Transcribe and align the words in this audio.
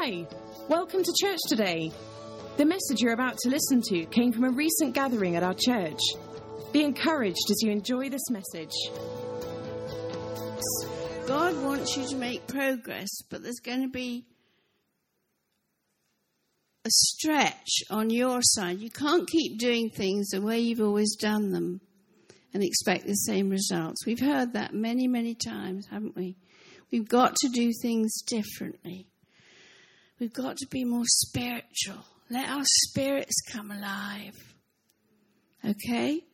Hi, 0.00 0.28
welcome 0.68 1.02
to 1.02 1.12
church 1.20 1.40
today. 1.48 1.90
The 2.56 2.64
message 2.64 3.00
you're 3.00 3.14
about 3.14 3.36
to 3.38 3.48
listen 3.48 3.82
to 3.88 4.04
came 4.04 4.32
from 4.32 4.44
a 4.44 4.50
recent 4.50 4.94
gathering 4.94 5.34
at 5.34 5.42
our 5.42 5.54
church. 5.54 5.98
Be 6.72 6.84
encouraged 6.84 7.50
as 7.50 7.60
you 7.62 7.72
enjoy 7.72 8.08
this 8.08 8.30
message. 8.30 8.70
God 11.26 11.60
wants 11.64 11.96
you 11.96 12.06
to 12.06 12.14
make 12.14 12.46
progress, 12.46 13.08
but 13.28 13.42
there's 13.42 13.58
going 13.58 13.82
to 13.82 13.88
be 13.88 14.24
a 16.84 16.90
stretch 16.90 17.82
on 17.90 18.10
your 18.10 18.38
side. 18.40 18.78
You 18.78 18.90
can't 18.90 19.28
keep 19.28 19.58
doing 19.58 19.90
things 19.90 20.28
the 20.28 20.40
way 20.40 20.60
you've 20.60 20.80
always 20.80 21.16
done 21.16 21.50
them 21.50 21.80
and 22.54 22.62
expect 22.62 23.04
the 23.04 23.14
same 23.14 23.50
results. 23.50 24.06
We've 24.06 24.20
heard 24.20 24.52
that 24.52 24.72
many, 24.72 25.08
many 25.08 25.34
times, 25.34 25.88
haven't 25.90 26.14
we? 26.14 26.36
We've 26.92 27.08
got 27.08 27.34
to 27.40 27.48
do 27.48 27.72
things 27.82 28.22
differently. 28.22 29.08
We've 30.18 30.32
got 30.32 30.56
to 30.58 30.66
be 30.66 30.84
more 30.84 31.04
spiritual. 31.06 32.04
Let 32.30 32.48
our 32.48 32.64
spirits 32.64 33.40
come 33.52 33.70
alive. 33.70 34.34
Okay? 35.64 36.24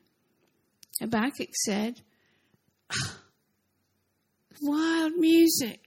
Habakkuk 1.00 1.50
said, 1.64 2.00
wild 4.62 5.12
music. 5.16 5.80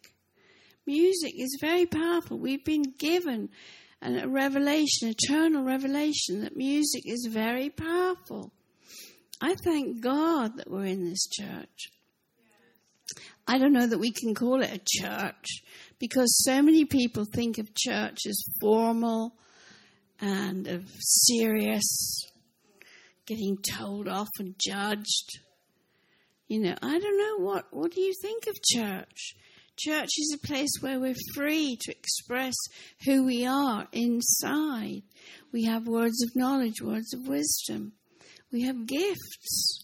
Music 0.86 1.34
is 1.38 1.58
very 1.60 1.86
powerful. 1.86 2.38
We've 2.38 2.64
been 2.64 2.94
given 2.98 3.50
a 4.02 4.28
revelation, 4.28 5.10
eternal 5.10 5.64
revelation, 5.64 6.42
that 6.42 6.56
music 6.56 7.04
is 7.06 7.28
very 7.30 7.70
powerful. 7.70 8.52
I 9.42 9.56
thank 9.56 10.02
God 10.02 10.58
that 10.58 10.70
we're 10.70 10.86
in 10.86 11.10
this 11.10 11.28
church. 11.28 11.92
I 13.48 13.58
don't 13.58 13.74
know 13.74 13.88
that 13.88 14.00
we 14.00 14.12
can 14.12 14.36
call 14.36 14.62
it 14.62 14.72
a 14.72 14.82
church 14.86 15.64
because 16.00 16.44
so 16.44 16.62
many 16.62 16.86
people 16.86 17.26
think 17.26 17.58
of 17.58 17.74
church 17.76 18.20
as 18.28 18.44
formal 18.62 19.34
and 20.20 20.68
of 20.68 20.84
serious, 21.00 22.22
getting 23.26 23.58
told 23.58 24.08
off 24.08 24.30
and 24.40 24.56
judged. 24.60 25.40
You 26.48 26.62
know, 26.62 26.76
I 26.82 27.00
don't 27.00 27.18
know 27.18 27.46
what 27.46 27.66
what 27.72 27.92
do 27.92 28.02
you 28.02 28.14
think 28.22 28.48
of 28.48 28.56
church? 28.64 29.36
Church 29.78 30.10
is 30.18 30.36
a 30.36 30.48
place 30.48 30.72
where 30.80 31.00
we're 31.00 31.14
free 31.36 31.78
to 31.82 31.92
express 31.92 32.56
who 33.06 33.26
we 33.26 33.46
are 33.46 33.88
inside. 33.92 35.04
We 35.54 35.66
have 35.66 35.88
words 35.88 36.24
of 36.24 36.36
knowledge, 36.36 36.82
words 36.82 37.14
of 37.14 37.28
wisdom. 37.28 37.94
We 38.52 38.64
have 38.64 38.88
gifts. 38.88 39.84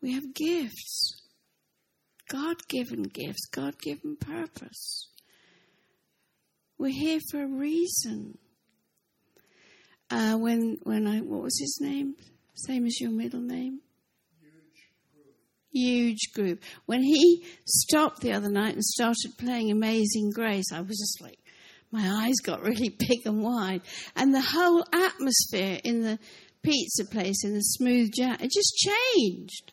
We 0.00 0.12
have 0.12 0.34
gifts. 0.34 1.23
God 2.28 2.56
given 2.68 3.02
gifts, 3.02 3.46
God 3.46 3.78
given 3.80 4.16
purpose. 4.16 5.08
We're 6.78 6.92
here 6.92 7.20
for 7.30 7.42
a 7.42 7.46
reason. 7.46 8.38
Uh, 10.10 10.36
when 10.36 10.78
when 10.82 11.06
I 11.06 11.20
what 11.20 11.42
was 11.42 11.58
his 11.58 11.78
name? 11.80 12.14
Same 12.54 12.86
as 12.86 13.00
your 13.00 13.10
middle 13.10 13.40
name. 13.40 13.80
Huge 15.72 16.32
group. 16.34 16.62
When 16.86 17.02
he 17.02 17.44
stopped 17.66 18.20
the 18.20 18.32
other 18.32 18.48
night 18.48 18.74
and 18.74 18.84
started 18.84 19.32
playing 19.38 19.72
Amazing 19.72 20.30
Grace, 20.30 20.70
I 20.72 20.80
was 20.80 20.98
just 20.98 21.20
like, 21.20 21.38
my 21.90 22.26
eyes 22.26 22.36
got 22.44 22.62
really 22.62 22.90
big 22.98 23.26
and 23.26 23.42
wide, 23.42 23.82
and 24.14 24.32
the 24.32 24.40
whole 24.40 24.84
atmosphere 24.92 25.80
in 25.82 26.02
the 26.02 26.18
pizza 26.62 27.04
place 27.04 27.44
in 27.44 27.54
the 27.54 27.60
smooth 27.60 28.10
jazz 28.12 28.40
it 28.40 28.50
just 28.52 28.74
changed. 28.76 29.72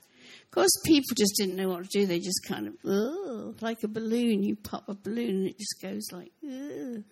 Of 0.52 0.56
course, 0.56 0.82
people 0.84 1.16
just 1.18 1.36
didn't 1.38 1.56
know 1.56 1.70
what 1.70 1.86
to 1.86 2.00
do. 2.00 2.06
They 2.06 2.20
just 2.20 2.46
kind 2.46 2.68
of, 2.68 3.62
like 3.62 3.84
a 3.84 3.88
balloon. 3.88 4.44
You 4.44 4.58
pop 4.58 4.90
a 4.90 4.94
balloon 4.94 5.30
and 5.30 5.48
it 5.48 5.58
just 5.58 5.82
goes 5.82 6.12
like, 6.12 6.34
you 6.42 7.06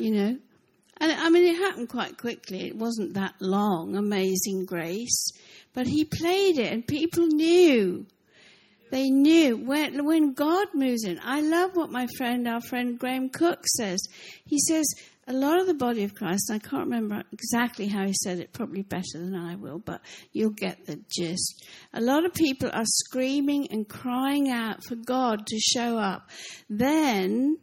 know. 0.00 0.36
And 1.00 1.12
I 1.12 1.28
mean, 1.28 1.44
it 1.44 1.54
happened 1.54 1.88
quite 1.88 2.18
quickly. 2.18 2.66
It 2.66 2.74
wasn't 2.74 3.14
that 3.14 3.34
long, 3.38 3.94
Amazing 3.94 4.64
Grace. 4.66 5.30
But 5.74 5.86
he 5.86 6.04
played 6.04 6.58
it 6.58 6.72
and 6.72 6.84
people 6.84 7.28
knew. 7.28 8.04
They 8.90 9.10
knew 9.10 9.56
when, 9.56 10.04
when 10.04 10.32
God 10.32 10.66
moves 10.74 11.04
in. 11.04 11.20
I 11.22 11.40
love 11.40 11.76
what 11.76 11.92
my 11.92 12.08
friend, 12.16 12.48
our 12.48 12.60
friend 12.60 12.98
Graham 12.98 13.28
Cooke 13.28 13.64
says. 13.76 14.00
He 14.44 14.58
says, 14.58 14.92
a 15.28 15.32
lot 15.34 15.60
of 15.60 15.66
the 15.66 15.74
body 15.74 16.04
of 16.04 16.14
Christ, 16.14 16.50
I 16.50 16.58
can't 16.58 16.84
remember 16.84 17.22
exactly 17.32 17.86
how 17.86 18.06
he 18.06 18.14
said 18.14 18.38
it, 18.38 18.54
probably 18.54 18.82
better 18.82 19.04
than 19.14 19.34
I 19.34 19.56
will, 19.56 19.78
but 19.78 20.00
you'll 20.32 20.50
get 20.50 20.86
the 20.86 20.98
gist. 21.10 21.66
A 21.92 22.00
lot 22.00 22.24
of 22.24 22.32
people 22.32 22.70
are 22.72 22.86
screaming 22.86 23.68
and 23.70 23.86
crying 23.86 24.50
out 24.50 24.82
for 24.84 24.96
God 24.96 25.46
to 25.46 25.58
show 25.58 25.98
up. 25.98 26.30
Then, 26.70 27.58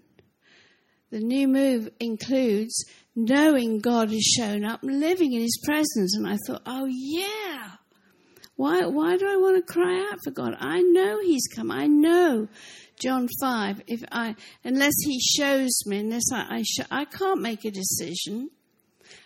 the 1.10 1.20
new 1.20 1.48
move 1.48 1.90
includes 2.00 2.86
knowing 3.16 3.80
God 3.80 4.12
has 4.12 4.22
shown 4.22 4.64
up 4.64 4.82
living 4.84 5.34
in 5.34 5.42
his 5.42 5.60
presence. 5.64 6.16
And 6.16 6.28
I 6.28 6.38
thought, 6.46 6.62
oh 6.68 6.86
yeah. 6.88 7.72
Why, 8.56 8.86
why 8.86 9.18
do 9.18 9.28
I 9.28 9.36
want 9.36 9.66
to 9.66 9.74
cry 9.74 10.10
out 10.12 10.20
for 10.24 10.32
God? 10.32 10.56
I 10.60 10.82
know 10.82 11.20
he's 11.22 11.48
come. 11.54 11.72
I 11.72 11.88
know 11.88 12.48
John 13.02 13.28
5, 13.42 13.82
if 13.88 14.04
I, 14.12 14.36
unless 14.64 14.94
he 15.04 15.20
shows 15.20 15.74
me, 15.86 16.00
unless 16.00 16.32
I, 16.32 16.58
I, 16.58 16.64
sh- 16.64 16.88
I 16.90 17.06
can't 17.06 17.42
make 17.42 17.66
a 17.66 17.72
decision. 17.72 18.50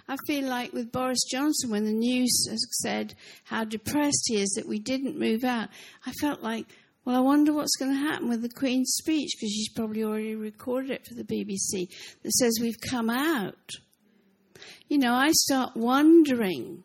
I 0.07 0.17
feel 0.25 0.49
like 0.49 0.73
with 0.73 0.91
Boris 0.91 1.23
Johnson, 1.31 1.69
when 1.69 1.85
the 1.85 1.91
news 1.91 2.47
said 2.81 3.13
how 3.43 3.63
depressed 3.63 4.23
he 4.25 4.41
is 4.41 4.49
that 4.55 4.67
we 4.67 4.79
didn't 4.79 5.19
move 5.19 5.43
out, 5.43 5.69
I 6.07 6.11
felt 6.13 6.41
like, 6.41 6.65
well, 7.05 7.15
I 7.15 7.19
wonder 7.19 7.53
what's 7.53 7.77
going 7.77 7.91
to 7.91 7.99
happen 7.99 8.29
with 8.29 8.41
the 8.41 8.49
Queen's 8.49 8.95
speech 8.97 9.29
because 9.35 9.51
she's 9.51 9.71
probably 9.73 10.03
already 10.03 10.35
recorded 10.35 10.89
it 10.89 11.05
for 11.05 11.13
the 11.13 11.23
BBC 11.23 11.87
that 12.23 12.31
says 12.31 12.57
we've 12.59 12.81
come 12.81 13.11
out. 13.11 13.69
You 14.87 14.97
know, 14.97 15.13
I 15.13 15.31
start 15.31 15.77
wondering 15.77 16.83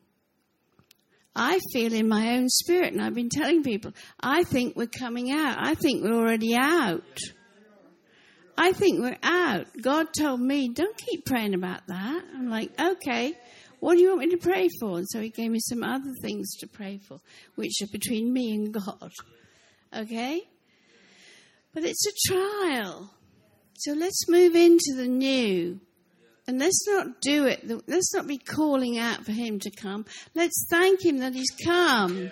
I 1.37 1.59
feel 1.73 1.93
in 1.93 2.09
my 2.09 2.37
own 2.37 2.49
spirit, 2.49 2.93
and 2.93 3.03
I've 3.03 3.15
been 3.15 3.29
telling 3.29 3.63
people, 3.63 3.93
I 4.21 4.45
think 4.45 4.77
we're 4.77 4.87
coming 4.87 5.33
out. 5.33 5.57
I 5.59 5.75
think 5.75 6.05
we're 6.05 6.15
already 6.15 6.55
out. 6.55 7.19
I 8.57 8.73
think 8.73 9.01
we're 9.01 9.19
out. 9.23 9.67
God 9.83 10.09
told 10.17 10.41
me, 10.41 10.69
don't 10.69 10.97
keep 10.97 11.25
praying 11.25 11.55
about 11.55 11.87
that. 11.89 12.25
I'm 12.35 12.49
like, 12.49 12.71
okay, 12.81 13.35
what 13.81 13.97
do 13.97 14.01
you 14.01 14.11
want 14.11 14.21
me 14.21 14.31
to 14.31 14.37
pray 14.37 14.69
for? 14.81 14.99
And 14.99 15.09
so 15.09 15.21
he 15.21 15.31
gave 15.31 15.51
me 15.51 15.59
some 15.61 15.83
other 15.83 16.13
things 16.23 16.55
to 16.61 16.69
pray 16.69 16.99
for, 16.99 17.19
which 17.57 17.83
are 17.83 17.89
between 17.91 18.33
me 18.33 18.55
and 18.55 18.73
God. 18.73 19.11
Okay? 19.95 20.43
But 21.73 21.85
it's 21.85 22.07
a 22.07 22.33
trial. 22.33 23.11
So 23.77 23.93
let's 23.93 24.29
move 24.29 24.55
into 24.55 24.95
the 24.95 25.09
new. 25.09 25.81
And 26.47 26.59
let's 26.59 26.87
not 26.87 27.21
do 27.23 27.47
it. 27.47 27.89
Let's 27.89 28.13
not 28.15 28.27
be 28.27 28.39
calling 28.39 28.99
out 28.99 29.25
for 29.25 29.33
him 29.33 29.59
to 29.61 29.71
come. 29.71 30.05
Let's 30.35 30.67
thank 30.69 31.05
him 31.05 31.19
that 31.19 31.35
he's 31.35 31.51
come. 31.65 32.31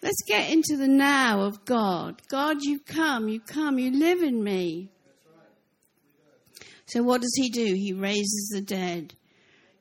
Let's 0.00 0.22
get 0.28 0.52
into 0.52 0.76
the 0.76 0.86
now 0.86 1.40
of 1.40 1.64
God. 1.64 2.22
God, 2.28 2.58
you 2.62 2.78
come, 2.78 3.28
you 3.28 3.40
come, 3.40 3.80
you 3.80 3.90
live 3.90 4.22
in 4.22 4.42
me. 4.44 4.90
So 6.86 7.02
what 7.02 7.20
does 7.20 7.34
he 7.36 7.50
do? 7.50 7.64
He 7.64 7.92
raises 7.92 8.50
the 8.54 8.60
dead. 8.60 9.14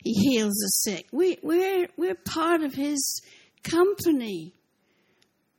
He 0.03 0.13
heals 0.13 0.55
the 0.55 0.67
sick. 0.67 1.07
We, 1.11 1.37
we're, 1.43 1.87
we're 1.97 2.15
part 2.15 2.63
of 2.63 2.73
his 2.73 3.21
company. 3.63 4.53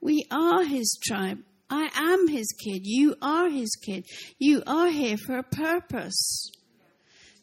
We 0.00 0.24
are 0.30 0.64
his 0.64 0.98
tribe. 1.02 1.38
I 1.70 1.88
am 1.94 2.28
his 2.28 2.52
kid. 2.52 2.80
You 2.84 3.14
are 3.22 3.48
his 3.48 3.76
kid. 3.76 4.06
You 4.38 4.62
are 4.66 4.88
here 4.88 5.16
for 5.16 5.38
a 5.38 5.42
purpose. 5.42 6.50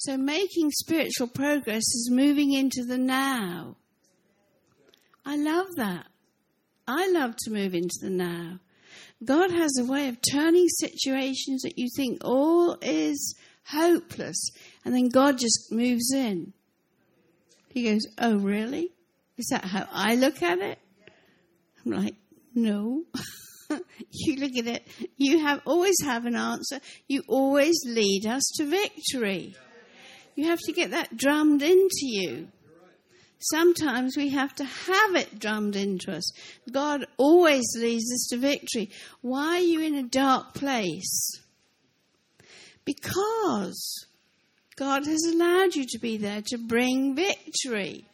So 0.06 0.18
making 0.18 0.70
spiritual 0.70 1.28
progress 1.28 1.82
is 1.82 2.12
moving 2.12 2.54
into 2.54 2.84
the 2.86 2.98
now. 3.00 3.76
I 5.26 5.36
love 5.36 5.66
that. 5.78 6.06
I 6.88 7.10
love 7.10 7.36
to 7.38 7.52
move 7.52 7.74
into 7.74 7.96
the 8.00 8.12
now. 8.12 8.60
God 9.24 9.50
has 9.50 9.76
a 9.80 9.84
way 9.84 10.08
of 10.08 10.20
turning 10.32 10.68
situations 10.68 11.64
that 11.64 11.80
you 11.80 11.88
think 11.96 12.24
all 12.24 12.78
is 12.84 13.34
hopeless, 13.66 14.52
and 14.84 14.94
then 14.94 15.10
God 15.10 15.40
just 15.40 15.72
moves 15.72 16.14
in. 16.14 16.54
He 17.70 17.92
goes, 17.92 18.06
Oh, 18.20 18.38
really? 18.38 18.92
Is 19.38 19.48
that 19.50 19.66
how 19.66 19.88
I 19.92 20.14
look 20.14 20.44
at 20.44 20.60
it? 20.60 20.78
I'm 21.84 21.94
like, 21.94 22.16
No. 22.54 23.06
you 24.12 24.36
look 24.36 24.56
at 24.56 24.68
it, 24.68 24.88
you 25.18 25.40
have 25.40 25.62
always 25.66 25.96
have 26.04 26.28
an 26.28 26.36
answer. 26.36 26.80
You 27.08 27.24
always 27.28 27.76
lead 27.88 28.28
us 28.28 28.44
to 28.58 28.66
victory. 28.66 29.56
You 30.36 30.46
have 30.46 30.60
to 30.60 30.74
get 30.74 30.92
that 30.92 31.16
drummed 31.16 31.62
into 31.62 32.04
you. 32.04 32.48
Sometimes 33.40 34.18
we 34.18 34.30
have 34.30 34.56
to 34.56 34.64
have 34.64 35.16
it 35.16 35.40
drummed 35.40 35.76
into 35.76 36.12
us. 36.12 36.32
God 36.72 37.06
always 37.18 37.66
leads 37.78 38.12
us 38.12 38.28
to 38.32 38.38
victory. 38.38 38.90
Why 39.22 39.58
are 39.58 39.60
you 39.60 39.82
in 39.82 39.96
a 39.96 40.04
dark 40.04 40.54
place? 40.54 41.42
Because 42.86 44.06
God 44.76 45.06
has 45.06 45.22
allowed 45.32 45.76
you 45.76 45.86
to 45.88 46.00
be 46.00 46.18
there 46.18 46.42
to 46.48 46.58
bring 46.58 47.16
victory. 47.16 48.06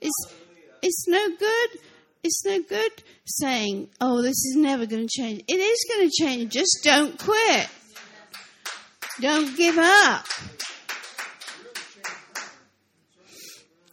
It's, 0.00 0.34
it's 0.82 1.08
no 1.08 1.28
good. 1.36 1.70
It's 2.24 2.44
no 2.44 2.62
good 2.62 2.92
saying, 3.26 3.88
oh, 4.00 4.22
this 4.22 4.30
is 4.30 4.54
never 4.56 4.86
going 4.86 5.08
to 5.08 5.20
change. 5.20 5.42
It 5.48 5.54
is 5.58 5.84
going 5.88 6.08
to 6.08 6.24
change. 6.24 6.52
Just 6.52 6.80
don't 6.84 7.18
quit. 7.18 7.68
Don't 9.20 9.56
give 9.56 9.78
up. 9.78 10.26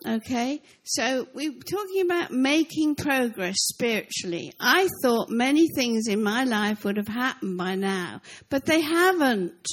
Okay, 0.08 0.62
so 0.84 1.28
we 1.34 1.50
are 1.50 1.52
talking 1.52 2.02
about 2.06 2.32
making 2.32 2.96
progress 2.96 3.58
spiritually. 3.58 4.54
I 4.58 4.88
thought 5.04 5.30
many 5.30 5.68
things 5.76 6.08
in 6.08 6.24
my 6.24 6.46
life 6.46 6.86
would 6.86 6.96
have 6.96 7.10
happened 7.10 7.58
by 7.58 7.76
now, 7.76 8.22
but 8.50 8.66
they 8.66 8.80
haven't. 8.80 9.68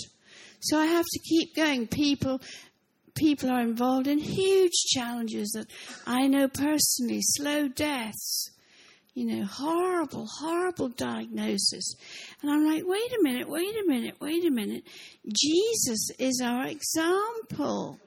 So 0.59 0.79
I 0.81 0.87
have 0.87 1.05
to 1.05 1.21
keep 1.21 1.55
going. 1.55 1.87
People, 1.87 2.41
people 3.15 3.51
are 3.51 3.61
involved 3.61 4.09
in 4.09 4.19
huge 4.19 4.73
challenges 4.93 5.53
that 5.55 5.69
I 6.09 6.27
know 6.27 6.49
personally, 6.49 7.21
slow 7.23 7.69
deaths, 7.69 8.51
you 9.15 9.27
know, 9.27 9.45
horrible, 9.45 10.27
horrible 10.27 10.89
diagnosis. 10.89 11.95
And 12.43 12.51
I'm 12.51 12.67
like, 12.67 12.83
wait 12.85 13.13
a 13.13 13.23
minute, 13.23 13.49
wait 13.49 13.77
a 13.77 13.87
minute, 13.87 14.17
wait 14.21 14.45
a 14.45 14.51
minute. 14.51 14.83
Jesus 15.29 16.11
is 16.19 16.43
our 16.45 16.67
example. 16.67 18.01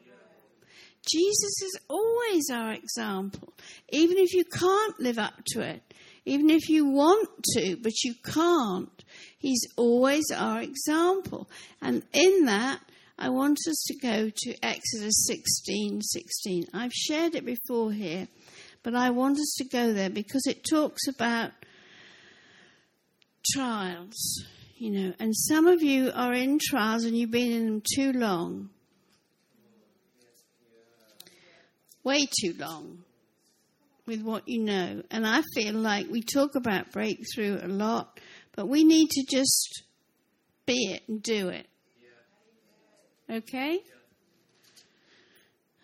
Jesus 1.05 1.61
is 1.61 1.79
always 1.89 2.49
our 2.51 2.73
example. 2.73 3.53
Even 3.89 4.17
if 4.17 4.33
you 4.33 4.43
can't 4.45 4.99
live 4.99 5.17
up 5.17 5.43
to 5.47 5.61
it, 5.61 5.81
even 6.25 6.49
if 6.49 6.69
you 6.69 6.85
want 6.85 7.29
to, 7.55 7.77
but 7.77 8.03
you 8.03 8.13
can't, 8.23 9.03
He's 9.37 9.61
always 9.77 10.25
our 10.35 10.61
example. 10.61 11.49
And 11.81 12.03
in 12.13 12.45
that, 12.45 12.81
I 13.17 13.29
want 13.29 13.57
us 13.67 13.83
to 13.87 13.95
go 13.97 14.29
to 14.29 14.65
Exodus 14.65 15.25
16 15.27 16.01
16. 16.01 16.65
I've 16.73 16.93
shared 16.93 17.35
it 17.35 17.45
before 17.45 17.91
here, 17.91 18.27
but 18.83 18.95
I 18.95 19.09
want 19.09 19.39
us 19.39 19.55
to 19.57 19.65
go 19.65 19.93
there 19.93 20.09
because 20.09 20.45
it 20.45 20.65
talks 20.69 21.07
about 21.07 21.51
trials, 23.53 24.45
you 24.77 24.91
know, 24.91 25.13
and 25.19 25.35
some 25.35 25.67
of 25.67 25.81
you 25.81 26.11
are 26.13 26.33
in 26.33 26.59
trials 26.61 27.05
and 27.05 27.17
you've 27.17 27.31
been 27.31 27.51
in 27.51 27.65
them 27.65 27.83
too 27.95 28.13
long. 28.13 28.69
Way 32.09 32.25
too 32.41 32.55
long 32.57 33.03
with 34.07 34.23
what 34.23 34.49
you 34.49 34.63
know. 34.63 35.03
And 35.11 35.27
I 35.27 35.43
feel 35.53 35.75
like 35.75 36.07
we 36.09 36.23
talk 36.23 36.55
about 36.55 36.91
breakthrough 36.91 37.59
a 37.61 37.67
lot, 37.67 38.19
but 38.55 38.67
we 38.67 38.83
need 38.83 39.09
to 39.11 39.23
just 39.29 39.83
be 40.65 40.91
it 40.93 41.03
and 41.07 41.21
do 41.21 41.49
it. 41.49 41.67
Okay? 43.29 43.79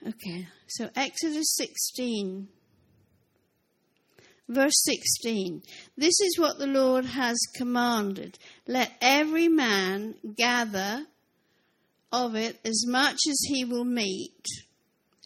Okay, 0.07 0.47
so 0.67 0.89
Exodus 0.95 1.55
16, 1.57 2.47
verse 4.49 4.83
16. 4.83 5.61
This 5.95 6.19
is 6.21 6.39
what 6.39 6.57
the 6.57 6.65
Lord 6.65 7.05
has 7.05 7.37
commanded. 7.55 8.39
Let 8.67 8.93
every 8.99 9.47
man 9.47 10.15
gather 10.35 11.05
of 12.11 12.35
it 12.35 12.59
as 12.65 12.83
much 12.87 13.19
as 13.29 13.39
he 13.47 13.63
will 13.63 13.85
meet 13.85 14.43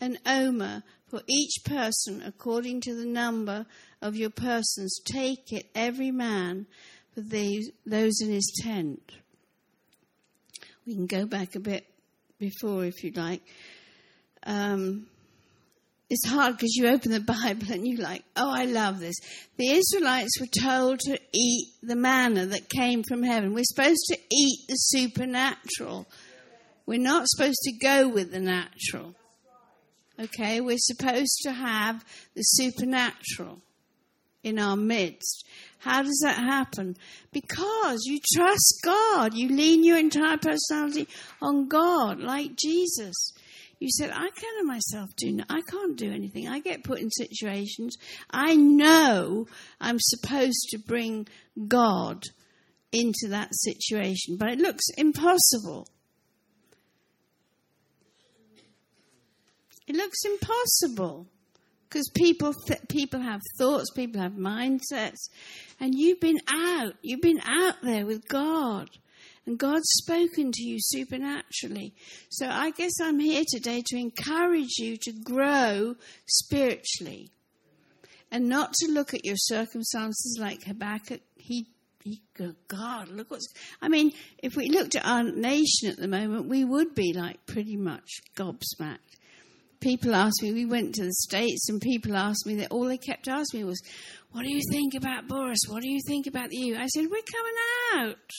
an 0.02 0.18
omer 0.26 0.84
for 1.08 1.22
each 1.28 1.64
person 1.66 2.22
according 2.26 2.82
to 2.82 2.96
the 2.96 3.06
number 3.06 3.66
of 4.02 4.16
your 4.16 4.30
persons. 4.30 5.00
Take 5.06 5.52
it, 5.52 5.68
every 5.76 6.12
man, 6.12 6.68
for 7.14 7.22
those 7.22 8.22
in 8.22 8.30
his 8.30 8.52
tent. 8.64 9.12
We 10.86 10.96
can 10.96 11.08
go 11.08 11.26
back 11.26 11.56
a 11.56 11.60
bit 11.60 11.86
before 12.40 12.86
if 12.86 13.04
you 13.04 13.12
like. 13.12 13.42
Um, 14.46 15.08
it's 16.10 16.28
hard 16.28 16.56
because 16.56 16.76
you 16.76 16.88
open 16.88 17.12
the 17.12 17.20
Bible 17.44 17.72
and 17.72 17.88
you're 17.88 18.02
like, 18.02 18.24
oh, 18.36 18.52
I 18.52 18.66
love 18.66 19.00
this. 19.00 19.16
The 19.58 19.70
Israelites 19.70 20.40
were 20.40 20.48
told 20.48 21.00
to 21.02 21.20
eat 21.34 21.68
the 21.84 21.96
manna 21.96 22.48
that 22.48 22.70
came 22.70 23.04
from 23.04 23.24
heaven. 23.24 23.54
We're 23.54 23.64
supposed 23.64 24.04
to 24.10 24.18
eat 24.32 24.68
the 24.68 24.76
supernatural. 24.76 26.08
We're 26.86 27.00
not 27.00 27.28
supposed 27.28 27.60
to 27.64 27.74
go 27.74 28.08
with 28.08 28.32
the 28.32 28.40
natural. 28.40 29.14
Okay, 30.20 30.60
we're 30.60 30.78
supposed 30.78 31.40
to 31.44 31.52
have 31.52 32.04
the 32.36 32.42
supernatural 32.42 33.62
in 34.44 34.60
our 34.60 34.76
midst. 34.76 35.46
How 35.80 36.04
does 36.04 36.20
that 36.24 36.38
happen? 36.38 36.98
Because 37.32 38.02
you 38.06 38.20
trust 38.36 38.82
God. 38.84 39.34
You 39.34 39.48
lean 39.50 39.84
your 39.84 39.98
entire 39.98 40.38
personality 40.38 41.08
on 41.42 41.70
God, 41.70 42.20
like 42.20 42.56
Jesus. 42.58 43.32
You 43.80 43.90
said, 43.90 44.12
I 44.12 44.30
can 44.30 44.60
of 44.60 44.66
myself 44.66 45.10
do 45.16 45.32
no, 45.32 45.46
I 45.50 45.62
can't 45.62 45.96
do 45.96 46.12
anything. 46.12 46.50
I 46.50 46.60
get 46.60 46.84
put 46.84 47.00
in 47.00 47.10
situations. 47.10 47.96
I 48.30 48.58
know 48.58 49.48
I'm 49.80 50.00
supposed 50.00 50.68
to 50.72 50.80
bring 50.80 51.28
God 51.68 52.24
into 52.92 53.30
that 53.30 53.56
situation, 53.56 54.36
but 54.38 54.50
it 54.50 54.60
looks 54.60 54.84
impossible. 54.98 55.88
It 59.90 59.96
looks 59.96 60.20
impossible 60.24 61.26
because 61.90 62.12
people 62.14 62.54
th- 62.54 62.88
people 62.90 63.22
have 63.22 63.42
thoughts, 63.58 63.90
people 63.90 64.22
have 64.22 64.34
mindsets, 64.34 65.30
and 65.80 65.96
you've 65.96 66.20
been 66.20 66.38
out. 66.48 66.94
You've 67.02 67.24
been 67.24 67.42
out 67.44 67.82
there 67.82 68.06
with 68.06 68.28
God, 68.28 68.88
and 69.48 69.58
God's 69.58 69.90
spoken 69.90 70.52
to 70.52 70.64
you 70.64 70.78
supernaturally. 70.80 71.96
So 72.30 72.48
I 72.48 72.70
guess 72.70 72.92
I'm 73.02 73.20
here 73.20 73.44
today 73.48 73.82
to 73.88 73.98
encourage 73.98 74.78
you 74.78 74.96
to 75.02 75.12
grow 75.12 75.96
spiritually, 76.28 77.32
and 78.32 78.48
not 78.48 78.74
to 78.74 78.92
look 78.92 79.16
at 79.16 79.26
your 79.26 79.38
circumstances 79.38 80.38
like 80.40 80.66
Habakkuk. 80.66 81.22
He 81.36 81.66
he, 82.04 82.22
God, 82.68 83.08
look 83.08 83.32
what's. 83.32 83.52
I 83.82 83.88
mean, 83.88 84.12
if 84.38 84.56
we 84.56 84.70
looked 84.70 84.96
at 84.96 85.04
our 85.08 85.24
nation 85.24 85.90
at 85.90 85.98
the 85.98 86.08
moment, 86.08 86.48
we 86.48 86.64
would 86.64 86.94
be 86.94 87.12
like 87.12 87.44
pretty 87.48 87.76
much 87.76 88.08
gobsmacked 88.38 89.18
people 89.80 90.16
asked 90.16 90.42
me, 90.42 90.54
we 90.54 90.66
went 90.66 90.96
to 90.96 91.04
the 91.04 91.14
States 91.14 91.70
and 91.70 91.82
people 91.82 92.16
asked 92.16 92.46
me 92.46 92.56
that 92.56 92.72
all 92.72 92.86
they 92.86 92.98
kept 92.98 93.28
asking 93.28 93.62
me 93.62 93.66
was, 93.66 93.82
what 94.32 94.44
do 94.44 94.54
you 94.54 94.62
think 94.72 94.94
about 94.94 95.28
Boris? 95.28 95.60
What 95.68 95.82
do 95.82 95.90
you 95.90 96.00
think 96.06 96.28
about 96.28 96.50
you? 96.52 96.76
I 96.76 96.88
said, 96.88 97.06
we're 97.10 97.22
coming 97.22 98.10
out. 98.12 98.30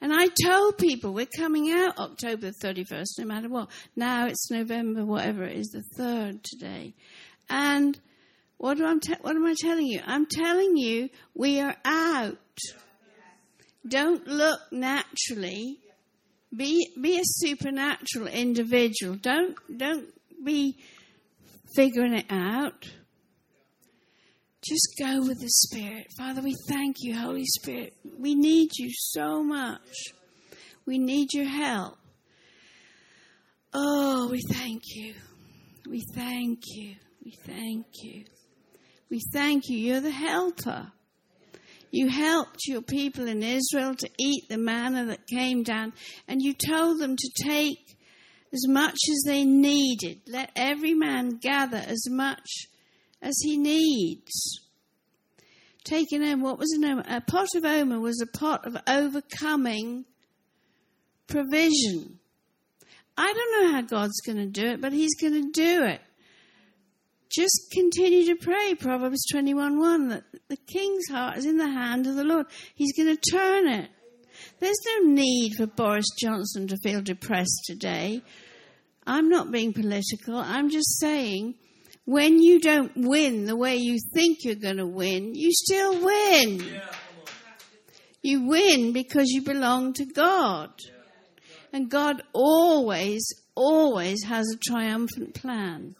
And 0.00 0.12
I 0.12 0.28
told 0.44 0.78
people 0.78 1.14
we're 1.14 1.26
coming 1.26 1.70
out 1.70 1.96
October 1.96 2.50
31st, 2.50 3.20
no 3.20 3.24
matter 3.24 3.48
what. 3.48 3.68
Now 3.94 4.26
it's 4.26 4.50
November, 4.50 5.04
whatever 5.04 5.44
it 5.44 5.56
is, 5.56 5.68
the 5.68 5.84
3rd 5.96 6.42
today. 6.42 6.94
And 7.48 7.98
what, 8.58 8.78
do 8.78 9.00
te- 9.00 9.20
what 9.20 9.36
am 9.36 9.46
I 9.46 9.54
telling 9.56 9.86
you? 9.86 10.00
I'm 10.04 10.26
telling 10.26 10.76
you 10.76 11.08
we 11.34 11.60
are 11.60 11.76
out. 11.84 12.38
Don't 13.86 14.26
look 14.26 14.60
naturally. 14.72 15.78
Be, 16.54 16.88
be 17.00 17.18
a 17.18 17.24
supernatural 17.24 18.26
individual. 18.26 19.14
Don't, 19.14 19.56
don't 19.78 20.06
be 20.44 20.76
figuring 21.74 22.14
it 22.14 22.26
out. 22.30 22.90
Just 24.62 24.94
go 25.00 25.20
with 25.20 25.40
the 25.40 25.48
Spirit. 25.48 26.06
Father, 26.16 26.40
we 26.40 26.54
thank 26.68 26.96
you, 27.00 27.18
Holy 27.18 27.46
Spirit. 27.46 27.94
We 28.18 28.34
need 28.34 28.70
you 28.78 28.90
so 28.92 29.42
much. 29.42 30.12
We 30.86 30.98
need 30.98 31.32
your 31.32 31.48
help. 31.48 31.98
Oh, 33.74 34.28
we 34.30 34.40
thank 34.50 34.82
you. 34.94 35.14
We 35.88 36.04
thank 36.14 36.60
you. 36.66 36.94
We 37.24 37.32
thank 37.44 37.86
you. 38.02 38.24
We 39.10 39.20
thank 39.32 39.68
you. 39.68 39.78
You're 39.78 40.00
the 40.00 40.10
helper. 40.10 40.92
You 41.90 42.08
helped 42.08 42.66
your 42.66 42.82
people 42.82 43.26
in 43.26 43.42
Israel 43.42 43.94
to 43.96 44.08
eat 44.18 44.44
the 44.48 44.58
manna 44.58 45.06
that 45.06 45.26
came 45.26 45.62
down, 45.62 45.92
and 46.26 46.40
you 46.40 46.54
told 46.54 47.00
them 47.00 47.16
to 47.16 47.44
take 47.44 47.98
as 48.52 48.66
much 48.68 48.98
as 49.10 49.22
they 49.26 49.44
needed. 49.44 50.20
Let 50.26 50.50
every 50.54 50.94
man 50.94 51.38
gather 51.38 51.82
as 51.86 52.08
much 52.08 52.66
as 53.20 53.34
he 53.42 53.56
needs. 53.56 54.60
Taking 55.84 56.22
home, 56.22 56.42
what 56.42 56.58
was 56.58 56.70
an 56.72 56.84
omer? 56.84 57.04
A 57.08 57.20
pot 57.20 57.48
of 57.56 57.64
omer 57.64 57.98
was 57.98 58.20
a 58.20 58.26
pot 58.26 58.66
of 58.66 58.76
overcoming 58.86 60.04
provision. 61.26 62.18
I 63.16 63.32
don't 63.32 63.64
know 63.64 63.72
how 63.72 63.82
God's 63.82 64.20
going 64.24 64.38
to 64.38 64.46
do 64.46 64.66
it, 64.66 64.80
but 64.80 64.92
He's 64.92 65.14
going 65.20 65.34
to 65.34 65.50
do 65.50 65.84
it. 65.84 66.00
Just 67.34 67.68
continue 67.72 68.26
to 68.26 68.36
pray, 68.36 68.74
Proverbs 68.74 69.24
21 69.30 69.78
1, 69.78 70.08
that 70.08 70.24
the 70.48 70.56
king's 70.56 71.08
heart 71.08 71.38
is 71.38 71.46
in 71.46 71.56
the 71.56 71.68
hand 71.68 72.06
of 72.06 72.14
the 72.14 72.24
Lord. 72.24 72.46
He's 72.74 72.94
going 72.94 73.16
to 73.16 73.30
turn 73.30 73.68
it. 73.68 73.90
There's 74.60 74.80
no 74.86 75.08
need 75.10 75.54
for 75.56 75.66
Boris 75.66 76.06
Johnson 76.18 76.68
to 76.68 76.76
feel 76.82 77.02
depressed 77.02 77.64
today. 77.66 78.22
I'm 79.06 79.28
not 79.28 79.50
being 79.50 79.72
political. 79.72 80.36
I'm 80.36 80.70
just 80.70 80.98
saying 81.00 81.54
when 82.04 82.42
you 82.42 82.60
don't 82.60 82.92
win 82.96 83.46
the 83.46 83.56
way 83.56 83.76
you 83.76 83.98
think 84.14 84.38
you're 84.42 84.54
going 84.54 84.78
to 84.78 84.86
win, 84.86 85.34
you 85.34 85.50
still 85.52 86.04
win. 86.04 86.80
You 88.22 88.46
win 88.46 88.92
because 88.92 89.28
you 89.28 89.42
belong 89.42 89.92
to 89.94 90.04
God. 90.04 90.70
And 91.72 91.90
God 91.90 92.22
always, 92.32 93.24
always 93.54 94.24
has 94.24 94.46
a 94.52 94.58
triumphant 94.58 95.34
plan. 95.34 95.96